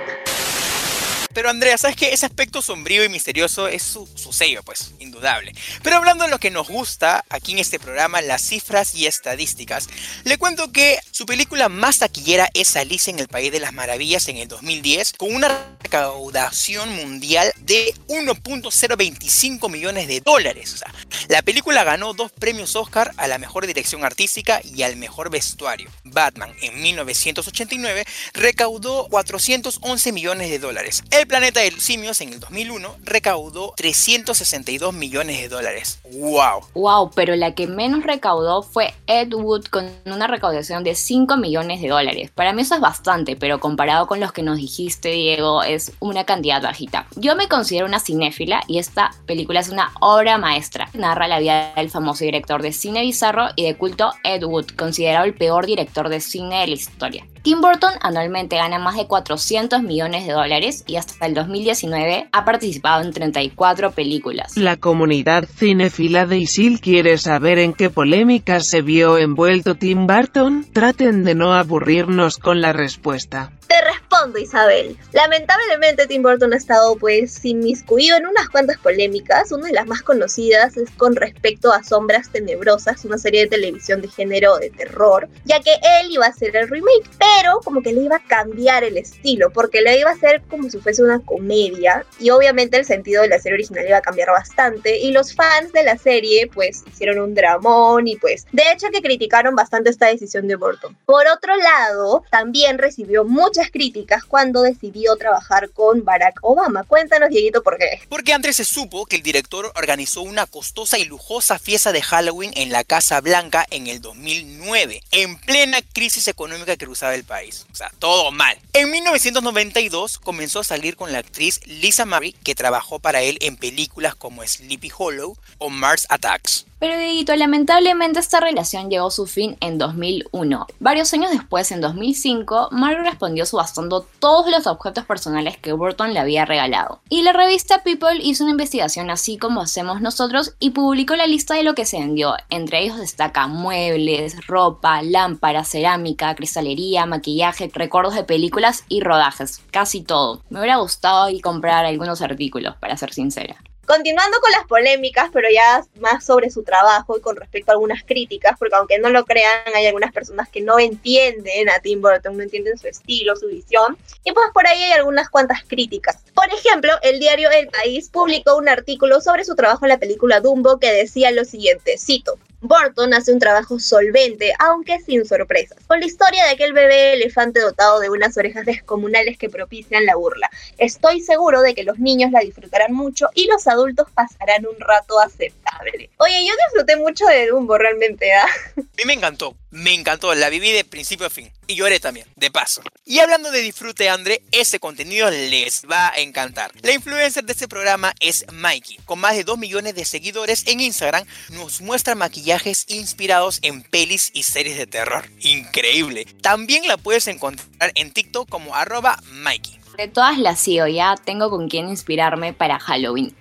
Pero 1.32 1.50
Andrea, 1.50 1.78
¿sabes 1.78 1.96
qué? 1.96 2.12
Ese 2.12 2.26
aspecto 2.26 2.62
sombrío 2.62 3.04
y 3.04 3.08
misterioso 3.08 3.68
es 3.68 3.82
su, 3.82 4.08
su, 4.14 4.32
sello, 4.32 4.62
pues, 4.64 4.92
indudable. 4.98 5.52
Pero 5.82 5.96
hablando 5.96 6.24
de 6.24 6.30
lo 6.30 6.38
que 6.38 6.50
nos 6.50 6.68
gusta 6.68 7.24
aquí 7.28 7.52
en 7.52 7.58
este 7.58 7.78
programa, 7.78 8.20
las 8.20 8.42
cifras 8.42 8.94
y 8.94 9.06
estadísticas, 9.06 9.88
le 10.24 10.38
cuento 10.38 10.72
que 10.72 10.98
su 11.10 11.26
película 11.26 11.68
más 11.68 11.98
taquillera 11.98 12.48
es 12.54 12.74
Alice 12.76 13.10
en 13.10 13.18
el 13.18 13.28
País 13.28 13.52
de 13.52 13.60
las 13.60 13.72
Maravillas 13.72 14.28
en 14.28 14.38
el 14.38 14.48
2010, 14.48 15.12
con 15.14 15.34
una 15.34 15.76
recaudación 15.82 16.90
mundial 16.96 17.52
de 17.58 17.94
1.025 18.08 19.70
millones 19.70 20.08
de 20.08 20.20
dólares. 20.20 20.82
La 21.28 21.42
película 21.42 21.84
ganó 21.84 22.12
dos 22.14 22.32
premios 22.32 22.76
Oscar 22.76 23.12
a 23.16 23.28
la 23.28 23.38
mejor 23.38 23.66
dirección 23.66 24.04
artística 24.04 24.60
y 24.64 24.82
al 24.82 24.96
mejor 24.96 25.30
vestuario. 25.30 25.90
Batman 26.04 26.52
en 26.60 26.80
1989 26.82 28.04
recaudó 28.34 29.08
411 29.08 30.12
millones 30.12 30.50
de 30.50 30.58
dólares. 30.58 31.02
El 31.20 31.26
planeta 31.26 31.60
de 31.60 31.72
los 31.72 31.82
simios 31.82 32.18
en 32.22 32.32
el 32.32 32.40
2001 32.40 32.96
recaudó 33.02 33.74
362 33.76 34.94
millones 34.94 35.38
de 35.38 35.50
dólares. 35.50 36.00
¡Wow! 36.10 36.62
¡Wow! 36.72 37.10
Pero 37.14 37.36
la 37.36 37.54
que 37.54 37.66
menos 37.66 38.04
recaudó 38.04 38.62
fue 38.62 38.94
Ed 39.06 39.34
Wood 39.34 39.66
con 39.66 39.90
una 40.06 40.28
recaudación 40.28 40.82
de 40.82 40.94
5 40.94 41.36
millones 41.36 41.82
de 41.82 41.88
dólares. 41.88 42.30
Para 42.34 42.54
mí 42.54 42.62
eso 42.62 42.74
es 42.74 42.80
bastante, 42.80 43.36
pero 43.36 43.60
comparado 43.60 44.06
con 44.06 44.18
los 44.18 44.32
que 44.32 44.42
nos 44.42 44.56
dijiste, 44.56 45.10
Diego, 45.10 45.62
es 45.62 45.92
una 46.00 46.24
cantidad 46.24 46.62
bajita. 46.62 47.06
Yo 47.16 47.36
me 47.36 47.48
considero 47.48 47.84
una 47.84 48.00
cinéfila 48.00 48.62
y 48.66 48.78
esta 48.78 49.10
película 49.26 49.60
es 49.60 49.68
una 49.68 49.92
obra 50.00 50.38
maestra. 50.38 50.88
Narra 50.94 51.28
la 51.28 51.38
vida 51.38 51.74
del 51.76 51.90
famoso 51.90 52.24
director 52.24 52.62
de 52.62 52.72
cine 52.72 53.02
bizarro 53.02 53.48
y 53.56 53.64
de 53.64 53.76
culto 53.76 54.14
Ed 54.24 54.42
Wood, 54.42 54.68
considerado 54.68 55.26
el 55.26 55.34
peor 55.34 55.66
director 55.66 56.08
de 56.08 56.20
cine 56.20 56.60
de 56.60 56.68
la 56.68 56.74
historia. 56.74 57.26
Tim 57.42 57.62
Burton 57.62 57.92
anualmente 58.02 58.56
gana 58.56 58.78
más 58.78 58.96
de 58.96 59.06
400 59.06 59.82
millones 59.82 60.26
de 60.26 60.32
dólares 60.32 60.84
y 60.86 60.96
hasta 60.96 61.24
el 61.26 61.34
2019 61.34 62.28
ha 62.32 62.44
participado 62.44 63.02
en 63.02 63.12
34 63.12 63.92
películas. 63.92 64.56
La 64.56 64.76
comunidad 64.76 65.48
cinéfila 65.48 66.26
de 66.26 66.38
Isil 66.38 66.80
quiere 66.80 67.16
saber 67.16 67.58
en 67.58 67.72
qué 67.72 67.88
polémica 67.88 68.60
se 68.60 68.82
vio 68.82 69.16
envuelto 69.16 69.74
Tim 69.74 70.06
Burton. 70.06 70.66
Traten 70.72 71.24
de 71.24 71.34
no 71.34 71.54
aburrirnos 71.54 72.36
con 72.36 72.60
la 72.60 72.74
respuesta. 72.74 73.52
Te 73.70 73.80
respondo, 73.82 74.36
Isabel. 74.40 74.98
Lamentablemente 75.12 76.08
Tim 76.08 76.24
Burton 76.24 76.52
ha 76.52 76.56
estado 76.56 76.96
pues 76.96 77.44
inmiscuido 77.44 78.16
en 78.16 78.26
unas 78.26 78.48
cuantas 78.48 78.78
polémicas. 78.78 79.52
Una 79.52 79.68
de 79.68 79.72
las 79.72 79.86
más 79.86 80.02
conocidas 80.02 80.76
es 80.76 80.90
con 80.90 81.14
respecto 81.14 81.72
a 81.72 81.84
Sombras 81.84 82.32
Tenebrosas, 82.32 83.04
una 83.04 83.16
serie 83.16 83.42
de 83.42 83.46
televisión 83.46 84.02
de 84.02 84.08
género 84.08 84.58
de 84.58 84.70
terror, 84.70 85.28
ya 85.44 85.60
que 85.60 85.74
él 85.74 86.10
iba 86.10 86.26
a 86.26 86.30
hacer 86.30 86.56
el 86.56 86.68
remake, 86.68 87.08
pero 87.16 87.60
como 87.60 87.80
que 87.80 87.92
le 87.92 88.00
iba 88.00 88.16
a 88.16 88.26
cambiar 88.26 88.82
el 88.82 88.96
estilo, 88.96 89.50
porque 89.50 89.82
le 89.82 90.00
iba 90.00 90.10
a 90.10 90.14
hacer 90.14 90.42
como 90.50 90.68
si 90.68 90.78
fuese 90.78 91.04
una 91.04 91.20
comedia, 91.20 92.04
y 92.18 92.30
obviamente 92.30 92.76
el 92.76 92.84
sentido 92.84 93.22
de 93.22 93.28
la 93.28 93.38
serie 93.38 93.54
original 93.54 93.86
iba 93.86 93.98
a 93.98 94.02
cambiar 94.02 94.30
bastante, 94.30 94.98
y 94.98 95.12
los 95.12 95.32
fans 95.32 95.72
de 95.72 95.84
la 95.84 95.96
serie 95.96 96.50
pues 96.52 96.82
hicieron 96.88 97.20
un 97.20 97.36
dramón 97.36 98.08
y 98.08 98.16
pues 98.16 98.46
de 98.50 98.64
hecho 98.72 98.88
que 98.92 99.00
criticaron 99.00 99.54
bastante 99.54 99.90
esta 99.90 100.08
decisión 100.08 100.48
de 100.48 100.56
Burton. 100.56 100.96
Por 101.06 101.28
otro 101.28 101.54
lado, 101.54 102.24
también 102.32 102.76
recibió 102.76 103.24
muchas 103.24 103.59
críticas 103.68 104.24
cuando 104.24 104.62
decidió 104.62 105.16
trabajar 105.16 105.70
con 105.70 106.04
Barack 106.04 106.38
Obama. 106.42 106.84
Cuéntanos, 106.84 107.30
Dieguito, 107.30 107.62
por 107.62 107.76
qué. 107.76 108.00
Porque 108.08 108.32
antes 108.32 108.56
se 108.56 108.64
supo 108.64 109.06
que 109.06 109.16
el 109.16 109.22
director 109.22 109.72
organizó 109.74 110.22
una 110.22 110.46
costosa 110.46 110.98
y 110.98 111.04
lujosa 111.04 111.58
fiesta 111.58 111.90
de 111.90 112.00
Halloween 112.00 112.52
en 112.54 112.70
la 112.70 112.84
Casa 112.84 113.20
Blanca 113.20 113.66
en 113.70 113.88
el 113.88 114.00
2009, 114.00 115.02
en 115.10 115.38
plena 115.40 115.78
crisis 115.92 116.28
económica 116.28 116.76
que 116.76 116.86
cruzaba 116.86 117.14
el 117.14 117.24
país. 117.24 117.66
O 117.72 117.74
sea, 117.74 117.90
todo 117.98 118.30
mal. 118.30 118.56
En 118.72 118.90
1992 118.90 120.18
comenzó 120.18 120.60
a 120.60 120.64
salir 120.64 120.96
con 120.96 121.12
la 121.12 121.18
actriz 121.18 121.60
Lisa 121.66 122.06
Murray, 122.06 122.32
que 122.32 122.54
trabajó 122.54 123.00
para 123.00 123.22
él 123.22 123.38
en 123.40 123.56
películas 123.56 124.14
como 124.14 124.46
Sleepy 124.46 124.92
Hollow 124.96 125.36
o 125.58 125.70
Mars 125.70 126.06
Attacks. 126.08 126.66
Pero 126.80 126.96
Dieguito, 126.96 127.36
lamentablemente 127.36 128.20
esta 128.20 128.40
relación 128.40 128.88
llegó 128.88 129.08
a 129.08 129.10
su 129.10 129.26
fin 129.26 129.58
en 129.60 129.76
2001. 129.76 130.66
Varios 130.78 131.12
años 131.12 131.30
después, 131.30 131.70
en 131.72 131.82
2005, 131.82 132.70
Murray 132.72 133.04
respondió 133.04 133.44
subastando 133.44 134.06
todos 134.18 134.50
los 134.50 134.66
objetos 134.66 135.04
personales 135.04 135.58
que 135.58 135.74
Burton 135.74 136.14
le 136.14 136.20
había 136.20 136.46
regalado. 136.46 137.02
Y 137.10 137.20
la 137.20 137.34
revista 137.34 137.82
People 137.82 138.18
hizo 138.22 138.44
una 138.44 138.52
investigación 138.52 139.10
así 139.10 139.36
como 139.36 139.60
hacemos 139.60 140.00
nosotros 140.00 140.54
y 140.58 140.70
publicó 140.70 141.16
la 141.16 141.26
lista 141.26 141.54
de 141.54 141.64
lo 141.64 141.74
que 141.74 141.84
se 141.84 141.98
vendió. 141.98 142.34
Entre 142.48 142.82
ellos 142.82 142.96
destaca 142.96 143.46
muebles, 143.46 144.46
ropa, 144.46 145.02
lámparas, 145.02 145.68
cerámica, 145.68 146.34
cristalería, 146.34 147.04
maquillaje, 147.04 147.70
recuerdos 147.74 148.14
de 148.14 148.24
películas 148.24 148.84
y 148.88 149.02
rodajes. 149.02 149.60
Casi 149.70 150.00
todo. 150.00 150.42
Me 150.48 150.60
hubiera 150.60 150.76
gustado 150.76 151.28
y 151.28 151.42
comprar 151.42 151.84
algunos 151.84 152.22
artículos, 152.22 152.74
para 152.76 152.96
ser 152.96 153.12
sincera. 153.12 153.58
Continuando 153.90 154.38
con 154.40 154.52
las 154.52 154.68
polémicas, 154.68 155.30
pero 155.32 155.48
ya 155.52 155.84
más 155.98 156.24
sobre 156.24 156.48
su 156.48 156.62
trabajo 156.62 157.18
y 157.18 157.20
con 157.20 157.34
respecto 157.34 157.72
a 157.72 157.74
algunas 157.74 158.04
críticas, 158.04 158.56
porque 158.56 158.76
aunque 158.76 159.00
no 159.00 159.10
lo 159.10 159.24
crean, 159.24 159.64
hay 159.74 159.84
algunas 159.86 160.12
personas 160.12 160.48
que 160.48 160.60
no 160.60 160.78
entienden 160.78 161.68
a 161.68 161.80
Tim 161.80 162.00
Burton, 162.00 162.36
no 162.36 162.44
entienden 162.44 162.78
su 162.78 162.86
estilo, 162.86 163.34
su 163.34 163.48
visión, 163.48 163.98
y 164.22 164.30
pues 164.30 164.46
por 164.54 164.64
ahí 164.68 164.80
hay 164.80 164.92
algunas 164.92 165.28
cuantas 165.28 165.64
críticas. 165.66 166.18
Por 166.36 166.46
ejemplo, 166.54 166.92
el 167.02 167.18
diario 167.18 167.50
El 167.50 167.66
País 167.66 168.08
publicó 168.10 168.54
un 168.54 168.68
artículo 168.68 169.20
sobre 169.20 169.44
su 169.44 169.56
trabajo 169.56 169.84
en 169.86 169.88
la 169.88 169.98
película 169.98 170.38
Dumbo 170.38 170.78
que 170.78 170.92
decía 170.92 171.32
lo 171.32 171.44
siguiente, 171.44 171.98
cito, 171.98 172.38
Burton 172.62 173.14
hace 173.14 173.32
un 173.32 173.38
trabajo 173.38 173.78
solvente, 173.78 174.52
aunque 174.58 175.00
sin 175.00 175.24
sorpresas, 175.24 175.78
con 175.86 176.00
la 176.00 176.06
historia 176.06 176.44
de 176.44 176.50
aquel 176.50 176.72
bebé 176.72 177.14
elefante 177.14 177.60
dotado 177.60 178.00
de 178.00 178.10
unas 178.10 178.36
orejas 178.36 178.66
descomunales 178.66 179.38
que 179.38 179.48
propician 179.48 180.04
la 180.04 180.16
burla. 180.16 180.50
Estoy 180.76 181.20
seguro 181.20 181.62
de 181.62 181.74
que 181.74 181.84
los 181.84 181.98
niños 181.98 182.32
la 182.32 182.40
disfrutarán 182.40 182.92
mucho 182.92 183.28
y 183.34 183.46
los 183.46 183.66
adultos 183.66 184.08
pasarán 184.12 184.66
un 184.66 184.78
rato 184.78 185.18
aceptable. 185.20 186.10
Oye, 186.18 186.46
yo 186.46 186.52
disfruté 186.66 186.96
mucho 186.96 187.26
de 187.26 187.46
Dumbo 187.48 187.78
realmente, 187.78 188.32
¿ah? 188.32 188.46
A 188.76 188.80
mí 188.80 189.04
me 189.06 189.14
encantó, 189.14 189.56
me 189.70 189.94
encantó, 189.94 190.34
la 190.34 190.48
viví 190.48 190.70
de 190.72 190.84
principio 190.84 191.26
a 191.26 191.30
fin. 191.30 191.50
Y 191.66 191.76
lloré 191.76 192.00
también, 192.00 192.26
de 192.36 192.50
paso. 192.50 192.82
Y 193.04 193.20
hablando 193.20 193.50
de 193.50 193.60
disfrute, 193.60 194.08
André, 194.08 194.42
ese 194.50 194.80
contenido 194.80 195.30
les 195.30 195.84
va 195.90 196.08
a 196.08 196.18
encantar. 196.18 196.72
La 196.82 196.92
influencer 196.92 197.44
de 197.44 197.52
este 197.52 197.68
programa 197.68 198.12
es 198.20 198.44
Mikey. 198.52 198.98
Con 199.04 199.20
más 199.20 199.36
de 199.36 199.44
2 199.44 199.58
millones 199.58 199.94
de 199.94 200.04
seguidores 200.04 200.66
en 200.66 200.80
Instagram, 200.80 201.24
nos 201.50 201.80
muestra 201.80 202.14
maquillajes 202.14 202.86
inspirados 202.88 203.60
en 203.62 203.82
pelis 203.82 204.30
y 204.34 204.42
series 204.42 204.76
de 204.76 204.86
terror. 204.86 205.28
Increíble. 205.40 206.26
También 206.42 206.86
la 206.88 206.96
puedes 206.96 207.28
encontrar 207.28 207.92
en 207.94 208.10
TikTok 208.10 208.48
como 208.48 208.74
arroba 208.74 209.22
Mikey. 209.30 209.78
De 209.96 210.08
todas 210.08 210.38
las 210.38 210.60
sigo 210.60 210.86
ya, 210.86 211.14
tengo 211.16 211.50
con 211.50 211.68
quién 211.68 211.88
inspirarme 211.88 212.52
para 212.52 212.78
Halloween. 212.78 213.34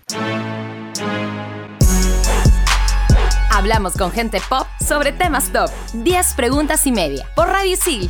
Hablamos 3.60 3.98
con 3.98 4.10
gente 4.10 4.40
pop 4.48 4.66
sobre 4.80 5.12
temas 5.12 5.52
top. 5.52 5.70
10 5.92 6.34
preguntas 6.36 6.88
y 6.88 6.94
media. 6.94 7.28
Por 7.36 7.50
Radio 7.50 7.76
Sil. 7.76 8.08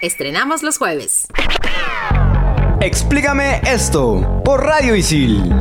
Estrenamos 0.00 0.62
los 0.62 0.78
jueves. 0.78 1.26
Explícame 2.80 3.62
esto 3.64 4.40
por 4.44 4.62
Radio 4.62 4.94
Isil. 4.94 5.52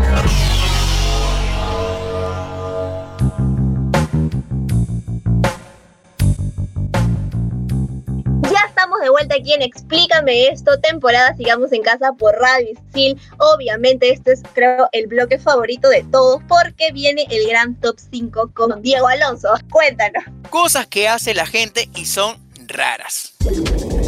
Aquí 9.36 9.54
en 9.54 9.62
Explícame 9.62 10.48
esto, 10.48 10.80
temporada 10.80 11.36
Sigamos 11.36 11.72
en 11.72 11.82
Casa 11.82 12.14
por 12.14 12.36
Radio 12.36 12.70
Isil. 12.72 13.20
Obviamente 13.38 14.12
este 14.12 14.34
es 14.34 14.42
creo 14.54 14.90
el 14.92 15.08
bloque 15.08 15.40
favorito 15.40 15.90
de 15.90 16.04
todos 16.04 16.42
porque 16.48 16.92
viene 16.92 17.26
el 17.30 17.48
gran 17.48 17.80
top 17.80 17.98
5 18.12 18.52
con 18.54 18.82
Diego 18.82 19.08
Alonso. 19.08 19.50
Cuéntanos. 19.72 20.24
Cosas 20.50 20.88
que 20.88 21.08
hace 21.08 21.34
la 21.34 21.46
gente 21.46 21.90
y 21.96 22.06
son 22.06 22.38
raras. 22.68 23.34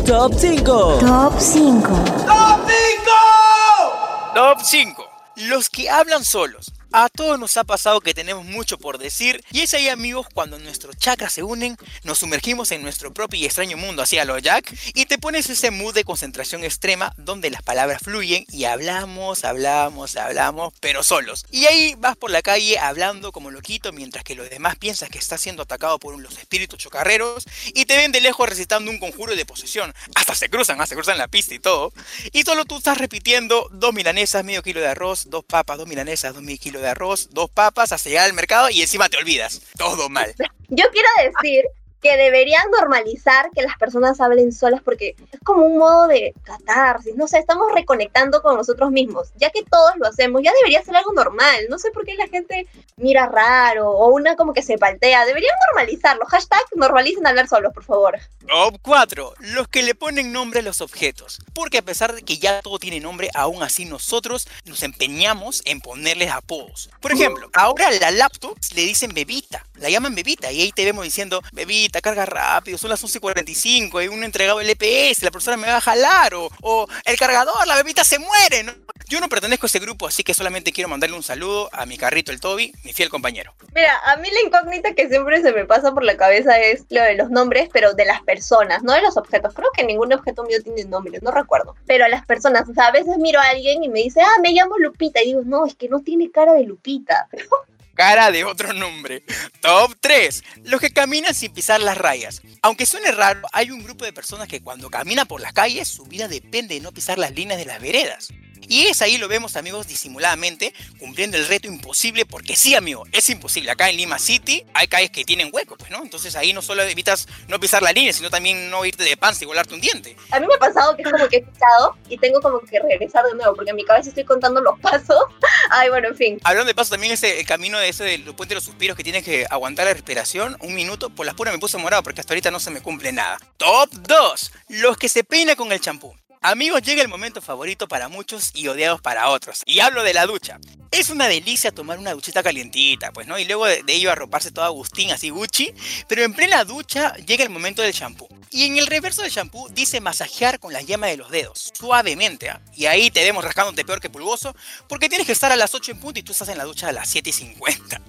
Top 0.06 0.34
5. 0.34 1.00
Top 1.00 1.34
5. 1.38 1.88
Top 2.26 2.68
5. 2.68 4.34
Top 4.34 4.60
5. 4.62 5.10
Los 5.36 5.70
que 5.70 5.90
hablan 5.90 6.24
solos. 6.24 6.72
A 6.94 7.10
todos 7.10 7.38
nos 7.38 7.58
ha 7.58 7.66
pasado 7.66 8.00
que 8.00 8.14
tenemos 8.14 8.46
mucho 8.46 8.78
por 8.78 8.98
decir 8.98 9.44
y 9.52 9.60
es 9.60 9.74
ahí 9.74 9.90
amigos 9.90 10.26
cuando 10.34 10.58
nuestros 10.58 10.96
chakras 10.96 11.34
se 11.34 11.44
unen, 11.44 11.76
nos 12.04 12.20
sumergimos 12.20 12.72
en 12.72 12.82
nuestro 12.82 13.14
propio 13.14 13.38
y 13.38 13.46
extraño 13.46 13.76
mundo 13.76 14.02
hacia 14.02 14.24
lo 14.24 14.40
Jack 14.40 14.74
y 14.94 15.06
te 15.06 15.18
pones 15.18 15.50
ese 15.50 15.70
mood 15.70 15.94
de 15.94 16.06
concentración 16.06 16.64
extrema 16.64 17.14
donde 17.18 17.50
las 17.50 17.62
palabras 17.62 18.02
fluyen 18.02 18.46
y 18.54 18.64
hablamos, 18.64 19.44
hablamos, 19.44 20.16
hablamos, 20.16 20.74
pero 20.80 21.04
solos. 21.04 21.46
Y 21.52 21.66
ahí 21.66 21.96
vas 21.98 22.16
por 22.16 22.32
la 22.32 22.42
calle 22.42 22.80
hablando 22.80 23.34
como 23.34 23.52
loquito 23.52 23.92
mientras 23.92 24.24
que 24.24 24.36
los 24.36 24.50
demás 24.50 24.78
piensan 24.78 25.10
que 25.10 25.18
estás 25.18 25.42
siendo 25.42 25.64
atacado 25.64 26.00
por 26.00 26.18
los 26.18 26.38
espíritus 26.38 26.80
chocarreros 26.80 27.44
y 27.76 27.84
te 27.86 27.98
ven 27.98 28.14
de 28.14 28.22
lejos 28.22 28.48
recitando 28.48 28.90
un 28.90 29.00
conjuro 29.00 29.36
de 29.36 29.46
posesión. 29.46 29.94
Hasta 30.16 30.36
se 30.36 30.50
cruzan, 30.50 30.80
hasta 30.80 30.88
se 30.88 30.96
cruzan 30.96 31.18
la 31.18 31.28
pista 31.28 31.54
y 31.54 31.60
todo. 31.60 31.92
Y 32.32 32.44
solo 32.44 32.64
tú 32.64 32.78
estás 32.78 32.98
repitiendo 32.98 33.68
dos 33.74 33.94
milanesas, 33.94 34.46
medio 34.46 34.64
kilo 34.64 34.80
de 34.80 34.88
arroz, 34.88 35.30
dos 35.30 35.44
papas, 35.44 35.78
dos 35.78 35.88
milanesas, 35.88 36.34
dos 36.34 36.44
mil 36.44 36.58
kilos 36.58 36.77
de 36.80 36.90
arroz, 36.90 37.30
dos 37.32 37.50
papas 37.50 37.92
hasta 37.92 38.10
llegar 38.10 38.26
al 38.26 38.34
mercado 38.34 38.70
y 38.70 38.82
encima 38.82 39.10
te 39.10 39.18
olvidas. 39.18 39.62
Todo 39.78 40.10
mal. 40.10 40.34
Yo 40.70 40.86
quiero 40.92 41.10
decir 41.42 41.66
que 42.02 42.18
deberían 42.18 42.70
normalizar 42.72 43.50
que 43.52 43.62
las 43.62 43.78
personas 43.78 44.22
hablen 44.22 44.52
solas 44.52 44.82
porque 44.84 45.16
es 45.32 45.40
como 45.44 45.66
un 45.66 45.78
modo 45.78 46.08
de 46.08 46.34
catarsis, 46.44 47.16
no 47.16 47.28
sé, 47.28 47.40
estamos 47.40 47.72
reconectando 47.74 48.42
con 48.42 48.56
nosotros 48.56 48.92
mismos, 48.92 49.30
ya 49.36 49.50
que 49.50 49.64
todos 49.64 49.94
lo 49.98 50.08
hacemos, 50.08 50.42
ya 50.44 50.52
debería 50.62 50.84
ser 50.84 50.96
algo 50.96 51.14
normal, 51.14 51.66
no 51.70 51.80
sé 51.80 51.92
por 51.92 52.06
qué 52.06 52.16
la 52.16 52.28
gente 52.28 52.68
mira 52.98 53.28
raro 53.28 53.90
o 53.90 54.08
una 54.14 54.36
como 54.36 54.54
que 54.54 54.62
se 54.62 54.78
paltea, 54.78 55.26
deberían 55.26 55.56
normalizarlo, 55.68 56.26
hashtag 56.26 56.62
normalicen 56.76 57.26
hablar 57.26 57.48
solos, 57.48 57.74
por 57.74 57.84
favor. 57.84 58.20
Top 58.48 58.78
4. 58.82 59.34
Los 59.40 59.68
que 59.68 59.84
le 59.84 59.94
ponen 59.94 60.32
nombre 60.32 60.62
a 60.62 60.64
los 60.64 60.80
objetos. 60.80 61.40
Porque 61.54 61.80
a 61.80 61.82
pesar 61.82 62.14
de 62.16 62.22
que 62.22 62.38
ya 62.38 62.62
todo 62.62 62.80
tiene 62.80 63.02
nombre, 63.02 63.30
aún 63.34 63.62
así 63.62 63.84
nosotros 63.84 64.48
nos 64.66 64.84
empeñamos 64.84 65.62
en 65.66 65.82
ponerles 65.82 66.32
apodos. 66.32 66.90
Por 67.02 67.12
ejemplo, 67.12 67.50
ahora 67.54 67.92
la 67.92 68.12
laptop 68.12 68.58
le 68.74 68.84
dicen 68.84 69.14
bebita, 69.14 69.66
la 69.76 69.90
llaman 69.90 70.16
bebita 70.16 70.52
y 70.52 70.62
ahí 70.62 70.72
te 70.72 70.86
vemos 70.86 71.04
diciendo 71.04 71.42
bebita, 71.52 71.87
carga 72.02 72.26
rápido, 72.26 72.78
son 72.78 72.90
las 72.90 73.04
11.45, 73.04 74.00
hay 74.00 74.08
un 74.08 74.24
entregado 74.24 74.60
del 74.60 74.70
EPS, 74.70 75.24
la 75.24 75.32
persona 75.32 75.58
me 75.58 75.68
va 75.68 75.78
a 75.78 75.82
jalar 75.82 76.34
o, 76.36 76.50
o 76.62 76.88
el 77.06 77.18
cargador, 77.18 77.66
la 77.68 77.76
bebita 77.76 78.04
se 78.04 78.20
muere, 78.20 78.64
¿no? 78.64 78.74
Yo 79.10 79.22
no 79.22 79.30
pertenezco 79.30 79.66
a 79.66 79.68
ese 79.68 79.80
grupo, 79.80 80.08
así 80.08 80.24
que 80.24 80.34
solamente 80.34 80.74
quiero 80.74 80.90
mandarle 80.90 81.16
un 81.16 81.24
saludo 81.24 81.70
a 81.72 81.86
mi 81.86 81.98
carrito, 81.98 82.34
el 82.34 82.42
Toby, 82.42 82.74
mi 82.84 82.92
fiel 82.92 83.10
compañero. 83.10 83.54
Mira, 83.74 83.98
a 84.06 84.18
mí 84.18 84.28
la 84.30 84.42
incógnita 84.42 84.96
que 84.96 85.08
siempre 85.08 85.42
se 85.42 85.54
me 85.54 85.64
pasa 85.64 85.94
por 85.94 86.04
la 86.04 86.18
cabeza 86.18 86.60
es 86.60 86.84
lo 86.90 87.02
de 87.02 87.16
los 87.16 87.30
nombres, 87.30 87.70
pero 87.72 87.94
de 87.94 88.04
las 88.04 88.22
personas, 88.24 88.84
no 88.84 88.92
de 88.92 89.02
los 89.02 89.16
objetos. 89.16 89.54
Creo 89.54 89.70
que 89.74 89.86
ningún 89.86 90.12
objeto 90.12 90.44
mío 90.44 90.62
tiene 90.62 90.84
nombre, 90.84 91.20
no 91.22 91.32
recuerdo. 91.32 91.74
Pero 91.86 92.04
a 92.04 92.10
las 92.10 92.26
personas, 92.26 92.68
o 92.68 92.74
sea, 92.74 92.88
a 92.88 92.92
veces 92.92 93.18
miro 93.18 93.40
a 93.40 93.48
alguien 93.48 93.82
y 93.82 93.88
me 93.88 94.02
dice, 94.02 94.20
ah, 94.22 94.42
me 94.42 94.52
llamo 94.52 94.78
Lupita, 94.78 95.22
y 95.22 95.28
digo, 95.28 95.42
no, 95.46 95.66
es 95.66 95.76
que 95.76 95.88
no 95.88 96.02
tiene 96.02 96.30
cara 96.30 96.54
de 96.54 96.64
Lupita. 96.64 97.30
cara 97.98 98.32
de 98.32 98.46
otro 98.46 98.72
nombre. 98.72 99.24
Top 99.60 99.98
3. 100.00 100.44
Los 100.64 100.80
que 100.80 100.92
caminan 100.92 101.34
sin 101.34 101.52
pisar 101.52 101.82
las 101.82 101.98
rayas. 101.98 102.42
Aunque 102.62 102.86
suene 102.86 103.12
raro, 103.12 103.42
hay 103.52 103.72
un 103.72 103.84
grupo 103.84 104.06
de 104.06 104.14
personas 104.14 104.48
que 104.48 104.62
cuando 104.62 104.90
camina 104.90 105.26
por 105.26 105.42
las 105.42 105.52
calles, 105.52 105.88
su 105.88 106.06
vida 106.06 106.28
depende 106.28 106.76
de 106.76 106.82
no 106.82 106.94
pisar 106.94 107.18
las 107.18 107.32
líneas 107.32 107.60
de 107.60 107.66
las 107.66 107.82
veredas. 107.82 108.30
Y 108.68 108.88
es 108.88 109.02
ahí 109.02 109.18
lo 109.18 109.28
vemos 109.28 109.56
amigos 109.56 109.88
disimuladamente 109.88 110.74
cumpliendo 111.00 111.38
el 111.38 111.48
reto 111.48 111.68
imposible 111.68 112.26
porque 112.26 112.56
sí 112.56 112.76
amigo, 112.76 113.06
es 113.12 113.30
imposible. 113.30 113.72
Acá 113.72 113.90
en 113.90 113.98
Lima 113.98 114.20
City 114.20 114.66
hay 114.74 114.88
calles 114.88 115.12
que 115.12 115.24
tienen 115.26 115.50
hueco, 115.52 115.78
pues 115.78 115.92
no. 115.92 116.02
Entonces 116.02 116.36
ahí 116.36 116.54
no 116.54 116.62
solo 116.62 116.84
evitas 116.84 117.28
no 117.48 117.60
pisar 117.60 117.82
la 117.82 117.92
línea, 117.92 118.14
sino 118.14 118.30
también 118.30 118.70
no 118.70 118.86
irte 118.86 119.04
de 119.04 119.18
panza 119.18 119.44
y 119.44 119.48
volarte 119.48 119.74
un 119.74 119.82
diente. 119.82 120.16
A 120.32 120.40
mí 120.40 120.48
me 120.48 120.56
ha 120.56 120.60
pasado 120.60 120.96
que 120.96 121.04
es 121.04 121.12
como 121.12 121.28
que 121.28 121.38
he 121.38 121.42
pisado 121.42 121.96
y 122.10 122.18
tengo 122.18 122.42
como 122.42 122.60
que 122.60 122.80
regresar 122.80 123.26
de 123.26 123.36
nuevo 123.36 123.56
porque 123.56 123.72
en 123.72 123.76
mi 123.76 123.86
cabeza 123.86 124.10
estoy 124.10 124.26
contando 124.26 124.62
los 124.62 124.80
pasos. 124.80 125.18
Ay, 125.70 125.90
bueno, 125.90 126.10
en 126.10 126.16
fin. 126.16 126.40
Hablando 126.44 126.68
de 126.68 126.76
pasos 126.76 126.92
también 126.92 127.14
ese 127.14 127.44
camino 127.46 127.80
de 127.80 127.90
ese 127.90 128.04
del 128.04 128.24
puente 128.36 128.54
de 128.54 128.56
los 128.56 128.64
suspiros 128.64 128.96
que 128.96 129.04
tienes 129.04 129.24
que 129.24 129.46
aguantar 129.50 129.86
la 129.86 129.94
respiración 129.94 130.58
un 130.62 130.76
minuto, 130.76 131.10
por 131.10 131.26
las 131.26 131.36
puras 131.36 131.54
me 131.54 131.60
puse 131.60 131.78
morado 131.78 132.04
porque 132.04 132.22
hasta 132.22 132.34
ahorita 132.34 132.52
no 132.52 132.60
se 132.60 132.72
me 132.72 132.82
cumple 132.82 133.12
nada. 133.12 133.38
Top 133.58 133.90
2. 133.92 134.52
Los 134.70 134.98
que 134.98 135.10
se 135.10 135.24
peinan 135.24 135.56
con 135.56 135.72
el 135.72 135.80
champú. 135.80 136.16
Amigos, 136.42 136.84
llega 136.84 137.02
el 137.02 137.08
momento 137.08 137.42
favorito 137.42 137.88
para 137.88 138.10
muchos 138.10 138.52
y 138.54 138.68
odiados 138.68 139.02
para 139.02 139.30
otros. 139.30 139.64
Y 139.66 139.80
hablo 139.80 140.04
de 140.04 140.14
la 140.14 140.28
ducha. 140.28 140.60
Es 140.92 141.10
una 141.10 141.28
delicia 141.28 141.72
tomar 141.72 141.98
una 141.98 142.14
duchita 142.14 142.44
calientita, 142.44 143.12
pues, 143.12 143.28
¿no? 143.28 143.40
Y 143.40 143.46
luego 143.46 143.66
de, 143.66 143.84
ello 143.88 144.12
arroparse 144.12 144.52
todo 144.52 144.64
Agustín, 144.64 145.12
así 145.12 145.30
Gucci. 145.30 145.74
Pero 146.08 146.24
en 146.24 146.34
plena 146.34 146.64
ducha 146.64 147.16
llega 147.16 147.44
el 147.44 147.50
momento 147.50 147.82
del 147.82 147.92
shampoo. 147.92 148.30
Y 148.52 148.64
en 148.66 148.78
el 148.78 148.88
reverso 148.88 149.24
del 149.24 149.32
shampoo 149.32 149.68
dice 149.70 150.00
masajear 150.00 150.60
con 150.60 150.74
la 150.74 150.82
yema 150.82 151.08
de 151.08 151.18
los 151.18 151.32
dedos, 151.32 151.74
suavemente. 151.78 152.50
¿ah? 152.50 152.62
Y 152.76 152.86
ahí 152.86 153.12
te 153.12 153.24
vemos 153.24 153.44
rascándote 153.44 153.84
peor 153.84 154.00
que 154.00 154.10
pulgoso, 154.10 154.56
porque 154.88 155.10
tienes 155.10 155.28
que 155.28 155.34
estar 155.34 155.52
a 155.52 155.56
las 155.56 155.74
8 155.74 155.92
en 155.92 156.00
punto 156.00 156.20
y 156.20 156.24
tú 156.24 156.32
estás 156.32 156.50
en 156.50 156.58
la 156.58 156.64
ducha 156.64 156.88
a 156.88 156.94
las 156.94 157.10
7 157.10 157.30
y 157.30 157.34
50. 157.34 158.02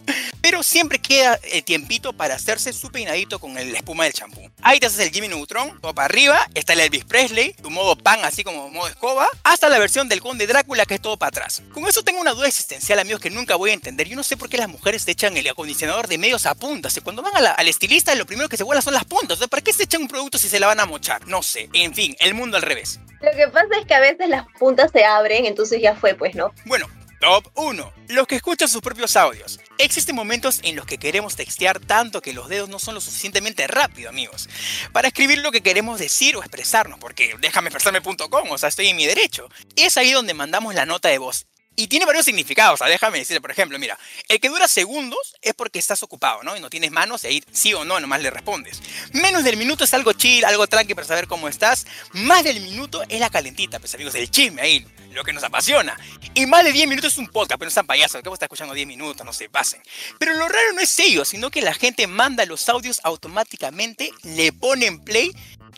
Pero 0.49 0.63
siempre 0.63 0.99
queda 0.99 1.39
el 1.53 1.63
tiempito 1.63 2.15
para 2.15 2.35
hacerse 2.37 2.73
su 2.73 2.91
peinadito 2.91 3.39
con 3.39 3.59
el- 3.59 3.71
la 3.71 3.77
espuma 3.81 4.05
del 4.05 4.15
champú. 4.15 4.41
Ahí 4.63 4.81
te 4.81 4.87
haces 4.87 5.01
el 5.01 5.11
Jimmy 5.11 5.29
Neutron, 5.29 5.79
todo 5.83 5.95
para 5.95 6.07
arriba, 6.07 6.49
está 6.55 6.73
el 6.73 6.81
Elvis 6.81 7.05
Presley, 7.05 7.53
tu 7.53 7.69
modo 7.69 7.97
pan 7.99 8.21
así 8.25 8.45
como 8.45 8.71
modo 8.71 8.89
escoba, 8.89 9.29
hasta 9.45 9.69
la 9.69 9.79
versión 9.79 10.09
del 10.09 10.23
Conde 10.23 10.47
Drácula 10.47 10.87
que 10.87 10.95
es 10.95 11.03
todo 11.03 11.19
para 11.19 11.29
atrás. 11.29 11.61
Con 11.75 11.87
eso 11.87 12.03
tengo 12.03 12.19
una 12.19 12.33
duda 12.33 12.49
existencial, 12.49 12.99
amigos, 12.99 13.21
que 13.21 13.29
nunca 13.29 13.57
voy 13.57 13.73
a 13.73 13.75
entender. 13.75 14.09
Yo 14.09 14.17
no 14.17 14.23
sé 14.23 14.39
por 14.39 14.49
qué 14.49 14.57
las 14.57 14.69
mujeres 14.71 15.03
se 15.03 15.11
echan 15.11 15.37
el 15.37 15.47
acondicionador 15.47 16.09
de 16.09 16.17
medios 16.17 16.47
a 16.47 16.55
puntas. 16.55 16.97
Y 16.97 17.03
cuando 17.03 17.21
van 17.21 17.37
a 17.37 17.41
la- 17.43 17.53
al 17.53 17.69
estilista, 17.69 18.15
lo 18.15 18.25
primero 18.25 18.49
que 18.49 18.57
se 18.57 18.65
vuela 18.65 18.81
son 18.81 18.95
las 18.95 19.05
puntas. 19.05 19.25
Entonces, 19.37 19.49
¿para 19.49 19.61
qué 19.63 19.75
se 19.75 19.83
echan 19.83 20.01
un 20.01 20.09
producto 20.09 20.39
si 20.39 20.49
se 20.49 20.59
la 20.59 20.67
van 20.69 20.81
a 20.81 20.87
mochar? 20.87 21.27
No 21.29 21.43
sé. 21.43 21.69
En 21.75 21.93
fin, 21.95 22.17
el 22.21 22.33
mundo 22.33 22.57
al 22.57 22.63
revés. 22.63 23.01
Lo 23.21 23.31
que 23.33 23.49
pasa 23.49 23.69
es 23.79 23.87
que 23.87 23.95
a 23.95 24.01
veces 24.01 24.31
las 24.31 24.47
puntas 24.59 24.93
se 24.93 25.05
abren, 25.05 25.45
entonces 25.45 25.83
ya 25.83 25.95
fue, 25.95 26.15
pues, 26.15 26.35
¿no? 26.35 26.55
Bueno, 26.65 26.87
top 27.21 27.49
1. 27.55 27.93
Los 28.09 28.27
que 28.27 28.37
escuchan 28.37 28.69
sus 28.69 28.83
propios 28.83 29.17
audios. 29.17 29.61
Existen 29.79 30.15
momentos 30.15 30.61
en 30.63 30.77
los 30.77 30.87
que 30.87 30.99
queremos 30.99 31.37
textear 31.37 31.81
tanto 31.81 32.23
que 32.23 32.33
los 32.33 32.49
dedos 32.49 32.69
no 32.69 32.79
son 32.79 32.95
lo 32.95 33.01
suficientemente 33.01 33.67
rápidos, 33.67 34.11
amigos, 34.11 34.49
para 34.93 35.09
escribir 35.09 35.39
lo 35.39 35.53
que 35.53 35.61
queremos 35.61 35.99
decir 35.99 36.37
o 36.37 36.41
expresarnos, 36.41 36.99
porque 36.99 37.35
déjame 37.41 37.69
expresarme.com, 37.69 38.51
o 38.51 38.59
sea, 38.59 38.69
estoy 38.69 38.89
en 38.89 38.97
mi 38.97 39.07
derecho. 39.07 39.49
Es 39.77 39.97
ahí 39.97 40.13
donde 40.13 40.35
mandamos 40.35 40.75
la 40.75 40.87
nota 40.87 41.09
de 41.09 41.19
voz. 41.19 41.47
Y 41.79 41.87
tiene 41.87 42.07
varios 42.07 42.25
significados, 42.25 42.81
déjame 42.81 43.19
decirte, 43.21 43.41
por 43.41 43.53
ejemplo, 43.53 43.79
mira, 43.79 43.97
el 44.27 44.41
que 44.41 44.49
dura 44.49 44.67
segundos 44.67 45.37
es 45.41 45.55
porque 45.55 45.79
estás 45.79 46.03
ocupado, 46.03 46.43
¿no? 46.43 46.57
Y 46.57 46.61
no 46.61 46.69
tienes 46.69 46.91
manos 46.91 47.23
y 47.23 47.29
ahí 47.29 47.45
sí 47.53 47.73
o 47.73 47.85
no, 47.85 48.01
nomás 48.01 48.21
le 48.21 48.31
respondes. 48.31 48.83
Menos 49.13 49.45
del 49.45 49.57
minuto 49.57 49.85
es 49.85 49.95
algo 49.95 50.13
chill, 50.13 50.45
algo 50.45 50.67
tranqui 50.67 50.97
para 50.97 51.07
saber 51.07 51.29
cómo 51.29 51.47
estás. 51.47 51.87
Más 52.15 52.43
del 52.43 52.61
minuto 52.63 53.05
es 53.09 53.21
la 53.21 53.31
calentita, 53.31 53.79
pues 53.79 53.95
amigos, 53.95 54.17
el 54.17 54.29
chisme 54.29 54.61
ahí, 54.61 54.85
lo 55.13 55.23
que 55.23 55.33
nos 55.33 55.45
apasiona. 55.45 55.97
Y 56.35 56.47
más 56.47 56.65
de 56.65 56.73
10 56.73 56.89
minutos 56.89 57.13
es 57.13 57.19
un 57.19 57.29
podcast, 57.29 57.61
pero 57.61 57.67
no 57.67 57.69
están 57.69 57.87
payasos, 57.87 58.23
que 58.23 58.29
vos 58.29 58.35
estás 58.35 58.47
escuchando 58.47 58.75
10 58.75 58.89
minutos, 58.89 59.25
no 59.25 59.33
se 59.33 59.49
pasen. 59.49 59.81
Pero 60.19 60.35
lo 60.35 60.49
raro 60.49 60.73
no 60.73 60.81
es 60.81 60.99
ello, 60.99 61.25
sino 61.25 61.49
que 61.49 61.63
la 61.63 61.75
gente 61.75 62.09
manda 62.09 62.45
los 62.45 62.69
audios 62.69 63.01
automáticamente, 63.05 64.11
le 64.25 64.53
ponen 64.53 64.99
play 65.05 65.31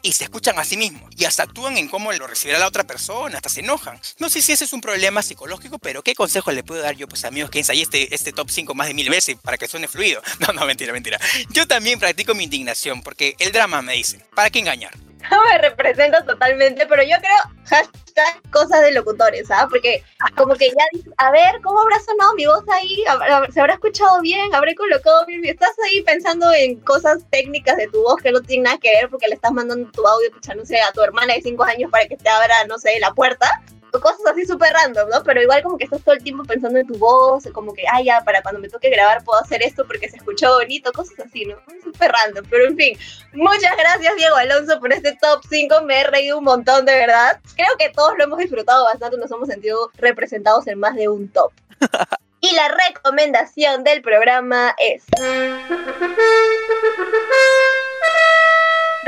y 0.03 0.13
se 0.13 0.25
escuchan 0.25 0.59
a 0.59 0.65
sí 0.65 0.77
mismos. 0.77 1.11
Y 1.17 1.25
hasta 1.25 1.45
actúan 1.45 1.77
en 1.77 1.89
cómo 1.89 2.13
lo 2.13 2.27
recibirá 2.27 2.59
la 2.59 2.67
otra 2.67 2.85
persona, 2.85 3.37
hasta 3.37 3.49
se 3.49 3.61
enojan. 3.61 4.01
No 4.19 4.29
sé 4.29 4.43
si 4.43 4.53
ese 4.53 4.65
es 4.65 4.73
un 4.73 4.81
problema 4.81 5.23
psicológico, 5.23 5.79
pero 5.79 6.03
¿qué 6.03 6.15
consejo 6.15 6.53
le 6.53 6.63
puedo 6.63 6.83
dar 6.83 6.97
yo, 6.97 7.09
pues 7.09 7.25
amigos, 7.25 7.51
que 7.51 7.59
ensayé 7.59 7.83
este, 7.83 8.15
este 8.15 8.33
top 8.33 8.51
5 8.51 8.75
más 8.75 8.89
de 8.89 8.95
mil 8.95 9.11
veces 9.11 9.37
para 9.43 9.59
que 9.59 9.69
suene 9.69 9.89
fluido? 9.89 10.23
No, 10.41 10.55
no, 10.55 10.65
mentira, 10.65 10.93
mentira. 10.93 11.21
Yo 11.51 11.67
también 11.67 11.99
practico 11.99 12.35
mi 12.35 12.45
indignación, 12.45 13.03
porque 13.03 13.37
el 13.39 13.53
drama 13.53 13.83
me 13.83 13.93
dice, 13.93 14.25
¿para 14.35 14.49
qué 14.49 14.61
engañar? 14.61 14.97
No 15.31 15.39
me 15.51 15.59
represento 15.59 16.25
totalmente, 16.25 16.87
pero 16.87 17.03
yo 17.03 17.17
creo, 17.19 17.55
hashtag 17.67 18.51
cosas 18.51 18.83
de 18.83 18.93
locutores, 18.93 19.49
¿sabes? 19.49 19.67
Porque 19.71 20.05
como 20.37 20.55
que 20.55 20.69
ya 20.69 20.85
dices, 20.93 21.13
a 21.19 21.31
ver, 21.31 21.61
¿cómo 21.63 21.81
habrá 21.81 22.01
sonado 22.01 22.35
mi 22.35 22.47
voz 22.47 22.65
ahí? 22.73 23.05
¿Se 23.53 23.61
habrá 23.61 23.75
escuchado 23.75 24.21
bien? 24.21 24.55
¿Habré 24.55 24.75
colocado 24.75 25.25
bien? 25.27 25.45
Estás 25.45 25.73
ahí 25.85 26.03
pensando 26.03 26.53
en 26.53 26.81
cosas 26.81 27.25
técnicas 27.31 27.77
de 27.77 27.89
tu 27.89 28.03
voz 28.03 28.21
que 28.21 28.33
no 28.33 28.41
tienen 28.41 28.65
nada 28.65 28.79
que 28.79 28.91
ver 28.91 29.09
porque 29.09 29.29
le 29.29 29.35
estás 29.35 29.53
mandando 29.53 29.91
tu 29.91 30.07
audio, 30.07 30.29
no 30.57 30.65
sé, 30.65 30.81
a 30.81 30.93
tu 30.93 31.03
hermana 31.03 31.35
de 31.35 31.43
5 31.43 31.63
años 31.65 31.91
para 31.91 32.07
que 32.07 32.17
te 32.17 32.29
abra, 32.29 32.65
no 32.69 32.79
sé, 32.79 32.99
la 33.01 33.13
puerta 33.15 33.63
cosas 33.99 34.21
así 34.31 34.45
súper 34.45 34.73
random, 34.73 35.09
¿no? 35.09 35.23
Pero 35.25 35.43
igual 35.43 35.63
como 35.63 35.79
que 35.79 35.85
estás 35.85 36.03
todo 36.03 36.15
el 36.15 36.23
tiempo 36.23 36.45
pensando 36.45 36.79
en 36.79 36.87
tu 36.87 36.99
voz, 36.99 37.45
como 37.53 37.73
que, 37.73 37.83
ah, 37.91 38.03
ya, 38.03 38.23
para 38.25 38.43
cuando 38.43 38.61
me 38.61 38.69
toque 38.69 38.91
grabar 38.91 39.25
puedo 39.25 39.41
hacer 39.41 39.63
esto 39.63 39.87
porque 39.87 40.09
se 40.09 40.19
escuchó 40.19 40.55
bonito, 40.55 40.93
cosas 40.93 41.19
así, 41.21 41.47
¿no? 41.47 41.57
Súper 41.83 42.13
random, 42.13 42.45
pero 42.51 42.67
en 42.67 42.77
fin. 42.77 42.99
Muchas 43.33 43.77
gracias, 43.77 44.15
Diego 44.17 44.37
Alonso, 44.37 44.79
por 44.79 44.93
este 44.93 45.17
top 45.21 45.43
5, 45.49 45.83
me 45.83 46.01
he 46.01 46.05
reído 46.05 46.39
un 46.39 46.45
montón, 46.45 46.85
de 46.85 46.95
verdad. 46.95 47.41
Creo 47.57 47.77
que 47.79 47.89
todos 47.91 48.13
lo 48.19 48.25
hemos 48.25 48.39
disfrutado 48.39 48.85
bastante, 48.85 49.17
nos 49.17 49.31
hemos 49.31 49.49
sentido 49.49 49.91
representados 49.97 50.67
en 50.67 50.79
más 50.79 50.95
de 50.95 51.09
un 51.09 51.29
top. 51.29 51.53
Y 52.43 52.55
la 52.55 52.69
recomendación 52.69 53.85
del 53.85 54.01
programa 54.01 54.75
es... 54.79 55.05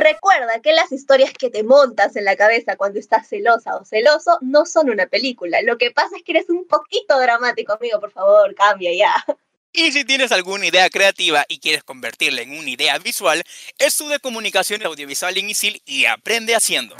Recuerda 0.03 0.61
que 0.61 0.73
las 0.73 0.91
historias 0.91 1.33
que 1.33 1.49
te 1.49 1.63
montas 1.63 2.17
en 2.17 2.25
la 2.25 2.35
cabeza 2.35 2.77
cuando 2.77 2.99
estás 2.99 3.29
celosa 3.29 3.77
o 3.77 3.85
celoso 3.85 4.37
no 4.41 4.67
son 4.67 4.91
una 4.91 5.07
película. 5.07 5.63
Lo 5.63 5.79
que 5.79 5.93
pasa 5.93 6.17
es 6.17 6.25
que 6.25 6.33
eres 6.33 6.49
un 6.49 6.67
poquito 6.67 7.19
dramático, 7.21 7.73
amigo. 7.73 8.01
Por 8.01 8.11
favor, 8.11 8.53
cambia 8.57 8.93
ya. 8.93 9.25
Y 9.73 9.93
si 9.93 10.05
tienes 10.05 10.33
alguna 10.33 10.67
idea 10.67 10.91
creativa 10.91 11.47
y 11.49 11.59
quieres 11.59 11.83
convertirla 11.83 12.43
en 12.43 12.51
una 12.51 12.69
idea 12.69 12.99
visual, 12.99 13.43
estudia 13.79 14.19
comunicación 14.19 14.85
audiovisual 14.85 15.39
en 15.39 15.49
ISIL 15.49 15.81
y 15.87 16.05
aprende 16.05 16.55
haciendo. 16.55 16.95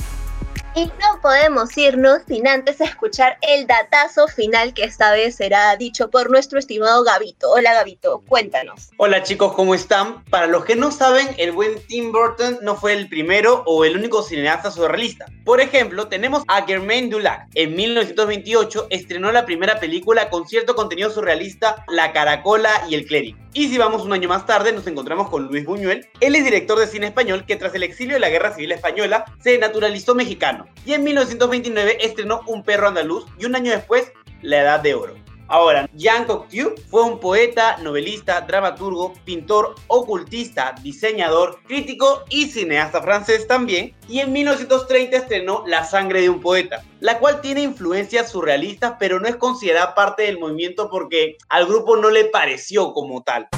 Y 0.75 0.87
no 0.87 1.21
podemos 1.21 1.77
irnos 1.77 2.23
sin 2.27 2.49
antes 2.49 2.81
escuchar 2.81 3.37
el 3.43 3.67
datazo 3.67 4.27
final 4.27 4.73
que 4.73 4.85
esta 4.85 5.13
vez 5.13 5.37
será 5.37 5.77
dicho 5.77 6.09
por 6.09 6.31
nuestro 6.31 6.59
estimado 6.59 7.05
Gabito. 7.05 7.51
Hola 7.51 7.75
Gabito, 7.75 8.23
cuéntanos. 8.27 8.89
Hola 8.97 9.23
chicos, 9.23 9.53
¿cómo 9.53 9.75
están? 9.75 10.25
Para 10.31 10.47
los 10.47 10.65
que 10.65 10.75
no 10.75 10.91
saben, 10.91 11.29
el 11.37 11.53
buen 11.53 11.79
Tim 11.89 12.11
Burton 12.11 12.59
no 12.63 12.75
fue 12.77 12.95
el 12.95 13.11
primero 13.11 13.63
o 13.67 13.85
el 13.85 13.99
único 13.99 14.23
cineasta 14.23 14.71
surrealista. 14.71 15.27
Por 15.45 15.61
ejemplo, 15.61 16.09
tenemos 16.09 16.43
a 16.49 16.65
Germain 16.65 17.11
Dulac. 17.11 17.49
En 17.55 17.77
1928 17.77 18.87
estrenó 18.89 19.31
la 19.31 19.45
primera 19.45 19.79
película 19.79 20.31
con 20.31 20.49
cierto 20.49 20.75
contenido 20.75 21.11
surrealista, 21.11 21.85
La 21.87 22.15
Caracola 22.15 22.71
y 22.89 22.95
el 22.95 23.05
Clérigo. 23.05 23.42
Y 23.55 23.69
si 23.69 23.77
vamos 23.77 24.03
un 24.03 24.15
año 24.15 24.31
más 24.31 24.47
tarde, 24.47 24.73
nos 24.73 24.87
encontramos 24.87 25.29
con 25.29 25.49
Luis 25.49 25.67
Buñuel. 25.67 26.09
Él 26.21 26.35
es 26.35 26.45
director 26.45 26.79
de 26.79 26.87
cine 26.87 27.09
español 27.09 27.45
que 27.45 27.57
tras 27.57 27.75
el 27.75 27.83
exilio 27.83 28.15
de 28.15 28.21
la 28.21 28.31
Guerra 28.31 28.55
Civil 28.55 28.73
Española 28.73 29.27
se 29.43 29.59
naturalizó 29.59 30.15
mexicano. 30.15 30.67
Y 30.87 30.95
en 30.95 31.05
1929 31.05 31.99
estrenó 32.01 32.41
Un 32.47 32.63
perro 32.63 32.89
andaluz 32.89 33.27
y 33.39 33.45
un 33.45 33.55
año 33.55 33.71
después 33.71 34.11
La 34.41 34.63
Edad 34.63 34.81
de 34.81 34.95
Oro. 34.95 35.22
Ahora, 35.49 35.89
Jean 35.95 36.25
Cocteau 36.25 36.75
fue 36.89 37.03
un 37.03 37.19
poeta, 37.19 37.77
novelista, 37.79 38.41
dramaturgo, 38.41 39.13
pintor, 39.25 39.75
ocultista, 39.89 40.75
diseñador, 40.83 41.61
crítico 41.67 42.25
y 42.29 42.47
cineasta 42.47 43.03
francés 43.03 43.47
también. 43.47 43.95
Y 44.09 44.21
en 44.21 44.33
1930 44.33 45.17
estrenó 45.17 45.65
La 45.67 45.85
sangre 45.85 46.23
de 46.23 46.31
un 46.31 46.41
poeta, 46.41 46.83
la 47.01 47.19
cual 47.19 47.41
tiene 47.41 47.63
influencias 47.63 48.31
surrealistas, 48.31 48.95
pero 48.99 49.21
no 49.21 49.29
es 49.29 49.37
considerada 49.37 49.95
parte 49.95 50.23
del 50.25 50.39
movimiento 50.39 50.89
porque 50.91 51.37
al 51.49 51.67
grupo 51.67 51.97
no 51.97 52.11
le 52.11 52.25
pareció 52.27 52.93
como 52.93 53.23
tal. 53.23 53.49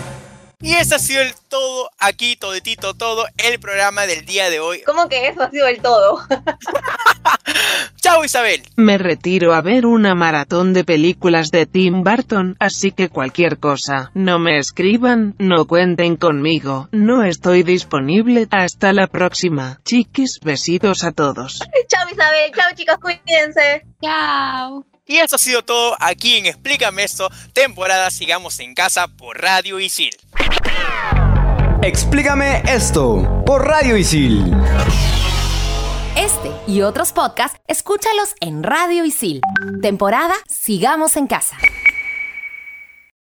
Y 0.65 0.73
eso 0.73 0.95
ha 0.95 0.99
sido 0.99 1.21
el 1.21 1.35
todo, 1.51 1.91
aquí, 1.99 2.37
toditito, 2.37 2.95
todo, 2.95 3.27
el 3.37 3.61
programa 3.61 4.07
del 4.07 4.25
día 4.25 4.49
de 4.49 4.61
hoy. 4.61 4.81
¿Cómo 4.87 5.11
que 5.11 5.29
eso 5.29 5.43
ha 5.43 5.51
sido 5.51 5.67
el 5.67 5.83
todo? 5.83 6.21
Chao 7.97 8.25
Isabel. 8.25 8.63
Me 8.75 8.97
retiro 8.97 9.53
a 9.53 9.61
ver 9.61 9.85
una 9.85 10.15
maratón 10.15 10.73
de 10.73 10.83
películas 10.83 11.51
de 11.51 11.67
Tim 11.67 12.03
Burton, 12.03 12.57
así 12.61 12.93
que 12.93 13.11
cualquier 13.11 13.59
cosa, 13.59 14.11
no 14.15 14.39
me 14.39 14.59
escriban, 14.59 15.35
no 15.39 15.67
cuenten 15.67 16.17
conmigo, 16.17 16.89
no 16.93 17.25
estoy 17.25 17.63
disponible. 17.63 18.49
Hasta 18.51 18.95
la 18.95 19.07
próxima. 19.07 19.81
Chiquis, 19.85 20.41
besitos 20.43 21.05
a 21.05 21.13
todos. 21.13 21.59
Chao 21.89 22.09
Isabel, 22.11 22.53
chao 22.57 22.71
chicos, 22.75 22.97
cuídense. 23.03 23.85
Chao. 24.03 24.87
Y 25.07 25.19
eso 25.19 25.37
ha 25.37 25.39
sido 25.39 25.63
todo 25.63 25.97
aquí 26.01 26.37
en 26.37 26.47
Explícame 26.47 27.05
esto, 27.05 27.29
temporada 27.53 28.11
Sigamos 28.11 28.59
en 28.61 28.75
Casa 28.75 29.07
por 29.07 29.39
Radio 29.39 29.79
Isil. 29.79 30.17
Explícame 31.83 32.63
esto 32.67 33.43
por 33.45 33.67
Radio 33.67 33.99
Isil. 33.99 34.55
Este 36.17 36.51
y 36.67 36.81
otros 36.81 37.13
podcasts, 37.13 37.61
escúchalos 37.67 38.35
en 38.41 38.63
Radio 38.63 39.05
Isil. 39.05 39.43
Temporada 39.83 40.35
Sigamos 40.49 41.17
en 41.17 41.27
Casa. 41.27 41.59